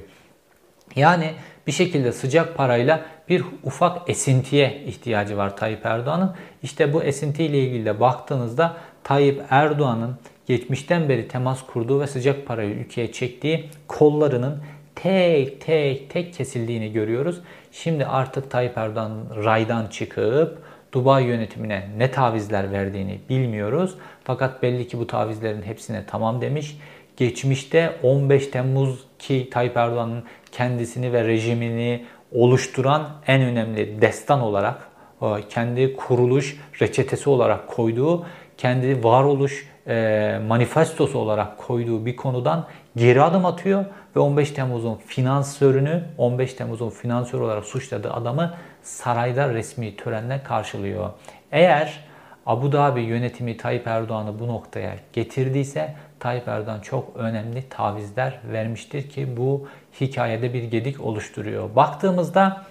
Yani 0.96 1.30
bir 1.68 1.72
şekilde 1.72 2.12
sıcak 2.12 2.56
parayla 2.56 3.00
bir 3.28 3.44
ufak 3.64 4.10
esintiye 4.10 4.82
ihtiyacı 4.86 5.36
var 5.36 5.56
Tayyip 5.56 5.86
Erdoğan'ın. 5.86 6.34
İşte 6.62 6.92
bu 6.92 7.02
esintiyle 7.02 7.58
ilgili 7.58 7.84
de 7.84 8.00
baktığınızda 8.00 8.76
Tayyip 9.04 9.42
Erdoğan'ın 9.50 10.16
geçmişten 10.46 11.08
beri 11.08 11.28
temas 11.28 11.66
kurduğu 11.66 12.00
ve 12.00 12.06
sıcak 12.06 12.46
parayı 12.46 12.70
ülkeye 12.70 13.12
çektiği 13.12 13.70
kollarının 13.88 14.62
tek 14.94 15.60
tek 15.60 16.10
tek 16.10 16.34
kesildiğini 16.34 16.92
görüyoruz. 16.92 17.40
Şimdi 17.72 18.06
artık 18.06 18.50
Tayyip 18.50 18.78
Erdoğan 18.78 19.12
raydan 19.44 19.86
çıkıp 19.86 20.58
Dubai 20.92 21.24
yönetimine 21.24 21.88
ne 21.96 22.10
tavizler 22.10 22.72
verdiğini 22.72 23.18
bilmiyoruz. 23.30 23.94
Fakat 24.24 24.62
belli 24.62 24.88
ki 24.88 24.98
bu 24.98 25.06
tavizlerin 25.06 25.62
hepsine 25.62 26.04
tamam 26.06 26.40
demiş. 26.40 26.76
Geçmişte 27.16 27.96
15 28.02 28.46
Temmuz 28.46 29.04
ki 29.18 29.48
Tayyip 29.50 29.76
Erdoğan'ın 29.76 30.24
kendisini 30.52 31.12
ve 31.12 31.24
rejimini 31.24 32.04
oluşturan 32.32 33.08
en 33.26 33.42
önemli 33.42 34.00
destan 34.00 34.40
olarak 34.40 34.88
e, 35.22 35.26
kendi 35.48 35.96
kuruluş 35.96 36.60
reçetesi 36.80 37.30
olarak 37.30 37.68
koyduğu, 37.68 38.26
kendi 38.56 39.04
varoluş 39.04 39.68
e, 39.86 40.40
manifestosu 40.48 41.18
olarak 41.18 41.58
koyduğu 41.58 42.06
bir 42.06 42.16
konudan 42.16 42.66
geri 42.96 43.22
adım 43.22 43.46
atıyor 43.46 43.84
ve 44.16 44.20
15 44.20 44.50
Temmuz'un 44.50 44.94
finansörünü 45.06 46.04
15 46.18 46.54
Temmuz'un 46.54 46.90
finansör 46.90 47.40
olarak 47.40 47.64
suçladığı 47.64 48.12
adamı 48.12 48.54
sarayda 48.82 49.54
resmi 49.54 49.96
törenle 49.96 50.42
karşılıyor. 50.42 51.10
Eğer 51.52 52.08
Abu 52.46 52.72
Dhabi 52.72 53.00
yönetimi 53.00 53.56
Tayyip 53.56 53.86
Erdoğan'ı 53.86 54.38
bu 54.38 54.48
noktaya 54.48 54.94
getirdiyse 55.12 55.94
Tayyip 56.20 56.48
Erdoğan 56.48 56.80
çok 56.80 57.16
önemli 57.16 57.68
tavizler 57.68 58.40
vermiştir 58.52 59.08
ki 59.08 59.36
bu 59.36 59.68
hikayede 60.00 60.54
bir 60.54 60.62
gedik 60.62 61.00
oluşturuyor. 61.00 61.76
Baktığımızda 61.76 62.64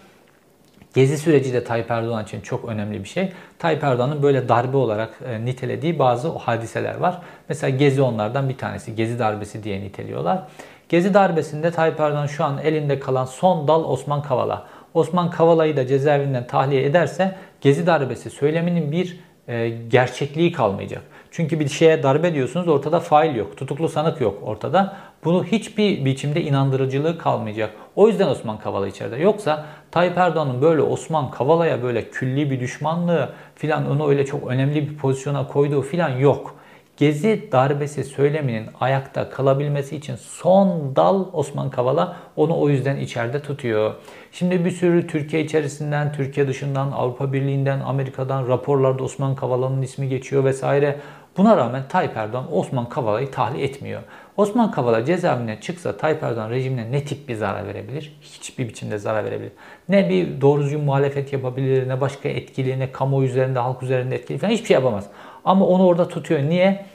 Gezi 0.93 1.17
süreci 1.17 1.53
de 1.53 1.63
Tayyip 1.63 1.91
Erdoğan 1.91 2.23
için 2.23 2.41
çok 2.41 2.65
önemli 2.65 3.03
bir 3.03 3.09
şey. 3.09 3.31
Tayyip 3.59 3.83
Erdoğan'ın 3.83 4.23
böyle 4.23 4.49
darbe 4.49 4.77
olarak 4.77 5.19
e, 5.29 5.45
nitelediği 5.45 5.99
bazı 5.99 6.29
hadiseler 6.29 6.97
var. 6.97 7.21
Mesela 7.49 7.77
Gezi 7.77 8.01
onlardan 8.01 8.49
bir 8.49 8.57
tanesi. 8.57 8.95
Gezi 8.95 9.19
darbesi 9.19 9.63
diye 9.63 9.81
niteliyorlar. 9.81 10.43
Gezi 10.89 11.13
darbesinde 11.13 11.71
Tayyip 11.71 11.99
Erdoğan 11.99 12.27
şu 12.27 12.43
an 12.43 12.57
elinde 12.63 12.99
kalan 12.99 13.25
son 13.25 13.67
dal 13.67 13.83
Osman 13.83 14.21
Kavala. 14.21 14.67
Osman 14.93 15.29
Kavala'yı 15.29 15.77
da 15.77 15.87
cezaevinden 15.87 16.47
tahliye 16.47 16.83
ederse 16.83 17.35
Gezi 17.61 17.87
darbesi 17.87 18.29
söyleminin 18.29 18.91
bir 18.91 19.19
e, 19.47 19.69
gerçekliği 19.69 20.51
kalmayacak. 20.51 21.01
Çünkü 21.31 21.59
bir 21.59 21.67
şeye 21.67 22.03
darbe 22.03 22.33
diyorsunuz 22.33 22.67
ortada 22.67 22.99
fail 22.99 23.35
yok, 23.35 23.57
tutuklu 23.57 23.89
sanık 23.89 24.21
yok 24.21 24.39
ortada. 24.43 24.97
Bunu 25.23 25.43
hiçbir 25.43 26.05
biçimde 26.05 26.41
inandırıcılığı 26.41 27.17
kalmayacak. 27.17 27.73
O 27.95 28.07
yüzden 28.07 28.27
Osman 28.27 28.59
Kavala 28.59 28.87
içeride. 28.87 29.17
Yoksa 29.17 29.65
Tayyip 29.91 30.17
Erdoğan'ın 30.17 30.61
böyle 30.61 30.81
Osman 30.81 31.31
Kavala'ya 31.31 31.83
böyle 31.83 32.09
külli 32.09 32.51
bir 32.51 32.59
düşmanlığı 32.59 33.29
filan 33.55 33.91
onu 33.91 34.09
öyle 34.09 34.25
çok 34.25 34.47
önemli 34.47 34.89
bir 34.89 34.97
pozisyona 34.97 35.47
koyduğu 35.47 35.81
filan 35.81 36.09
yok. 36.09 36.57
Gezi 36.97 37.49
darbesi 37.51 38.03
söyleminin 38.03 38.65
ayakta 38.79 39.29
kalabilmesi 39.29 39.95
için 39.95 40.15
son 40.15 40.95
dal 40.95 41.25
Osman 41.33 41.69
Kavala 41.69 42.15
onu 42.35 42.59
o 42.59 42.69
yüzden 42.69 42.97
içeride 42.97 43.41
tutuyor. 43.41 43.93
Şimdi 44.31 44.65
bir 44.65 44.71
sürü 44.71 45.07
Türkiye 45.07 45.43
içerisinden, 45.43 46.13
Türkiye 46.13 46.47
dışından, 46.47 46.91
Avrupa 46.91 47.33
Birliği'nden, 47.33 47.79
Amerika'dan 47.79 48.47
raporlarda 48.47 49.03
Osman 49.03 49.35
Kavala'nın 49.35 49.81
ismi 49.81 50.09
geçiyor 50.09 50.43
vesaire. 50.43 50.99
Buna 51.37 51.57
rağmen 51.57 51.83
Tayyip 51.89 52.17
Erdoğan 52.17 52.57
Osman 52.57 52.89
Kavala'yı 52.89 53.31
tahliye 53.31 53.65
etmiyor. 53.65 54.01
Osman 54.37 54.71
Kavala 54.71 55.05
cezaevine 55.05 55.61
çıksa 55.61 55.97
Tayyip 55.97 56.23
Erdoğan 56.23 56.49
rejimine 56.49 56.91
ne 56.91 57.05
tip 57.05 57.29
bir 57.29 57.35
zarar 57.35 57.67
verebilir? 57.67 58.19
Hiçbir 58.21 58.69
biçimde 58.69 58.97
zarar 58.97 59.25
verebilir. 59.25 59.51
Ne 59.89 60.09
bir 60.09 60.41
doğru 60.41 60.61
düzgün 60.61 60.81
muhalefet 60.81 61.33
yapabilir, 61.33 61.89
ne 61.89 62.01
başka 62.01 62.29
etkili, 62.29 62.79
ne 62.79 62.91
kamuoyu 62.91 63.27
üzerinde, 63.27 63.59
halk 63.59 63.83
üzerinde 63.83 64.15
etkili 64.15 64.37
falan 64.37 64.51
hiçbir 64.51 64.67
şey 64.67 64.73
yapamaz. 64.75 65.07
Ama 65.45 65.65
onu 65.65 65.85
orada 65.85 66.07
tutuyor. 66.07 66.41
Niye? 66.41 66.85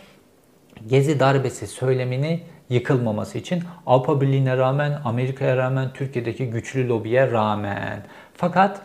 Gezi 0.86 1.20
darbesi 1.20 1.66
söylemini 1.66 2.40
yıkılmaması 2.70 3.38
için 3.38 3.62
Avrupa 3.86 4.20
Birliği'ne 4.20 4.56
rağmen, 4.56 5.00
Amerika'ya 5.04 5.56
rağmen, 5.56 5.92
Türkiye'deki 5.94 6.50
güçlü 6.50 6.88
lobiye 6.88 7.30
rağmen. 7.30 8.02
Fakat 8.34 8.80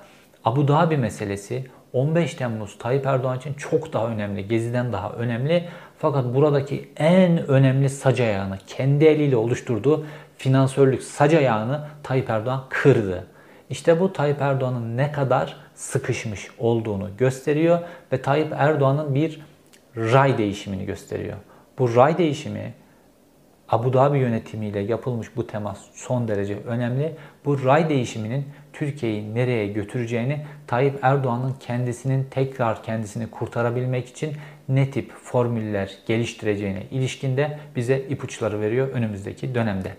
Abu 0.45 0.67
Dhabi 0.67 0.97
meselesi 0.97 1.67
15 1.97 2.33
Temmuz 2.33 2.77
Tayyip 2.77 3.05
Erdoğan 3.05 3.37
için 3.37 3.53
çok 3.53 3.93
daha 3.93 4.07
önemli. 4.07 4.47
Gezi'den 4.47 4.93
daha 4.93 5.11
önemli. 5.11 5.69
Fakat 5.97 6.35
buradaki 6.35 6.89
en 6.97 7.47
önemli 7.47 7.89
sac 7.89 8.21
ayağını 8.21 8.57
kendi 8.67 9.05
eliyle 9.05 9.37
oluşturduğu 9.37 10.05
finansörlük 10.37 11.03
sac 11.03 11.33
ayağını 11.33 11.87
Tayyip 12.03 12.29
Erdoğan 12.29 12.63
kırdı. 12.69 13.27
İşte 13.69 13.99
bu 13.99 14.13
Tayyip 14.13 14.41
Erdoğan'ın 14.41 14.97
ne 14.97 15.11
kadar 15.11 15.55
sıkışmış 15.75 16.47
olduğunu 16.57 17.09
gösteriyor 17.17 17.79
ve 18.11 18.21
Tayyip 18.21 18.53
Erdoğan'ın 18.57 19.15
bir 19.15 19.41
ray 19.95 20.37
değişimini 20.37 20.85
gösteriyor. 20.85 21.37
Bu 21.79 21.95
ray 21.95 22.17
değişimi 22.17 22.73
Abu 23.69 23.93
Dhabi 23.93 24.17
yönetimiyle 24.17 24.79
yapılmış 24.79 25.35
bu 25.35 25.47
temas 25.47 25.79
son 25.93 26.27
derece 26.27 26.55
önemli. 26.55 27.15
Bu 27.45 27.65
ray 27.65 27.89
değişiminin 27.89 28.45
Türkiye'yi 28.73 29.35
nereye 29.35 29.67
götüreceğini 29.67 30.45
Tayyip 30.67 30.99
Erdoğan'ın 31.01 31.55
kendisinin 31.59 32.27
tekrar 32.31 32.83
kendisini 32.83 33.27
kurtarabilmek 33.27 34.07
için 34.07 34.33
ne 34.69 34.91
tip 34.91 35.11
formüller 35.23 35.97
geliştireceğine 36.07 36.83
ilişkinde 36.91 37.59
bize 37.75 37.99
ipuçları 37.99 38.61
veriyor 38.61 38.87
önümüzdeki 38.87 39.55
dönemde. 39.55 39.91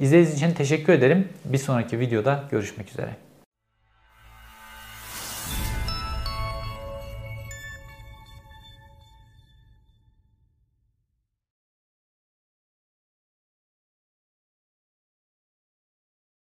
İzlediğiniz 0.00 0.34
için 0.34 0.50
teşekkür 0.50 0.92
ederim. 0.92 1.28
Bir 1.44 1.58
sonraki 1.58 2.00
videoda 2.00 2.44
görüşmek 2.50 2.88
üzere. 2.90 3.29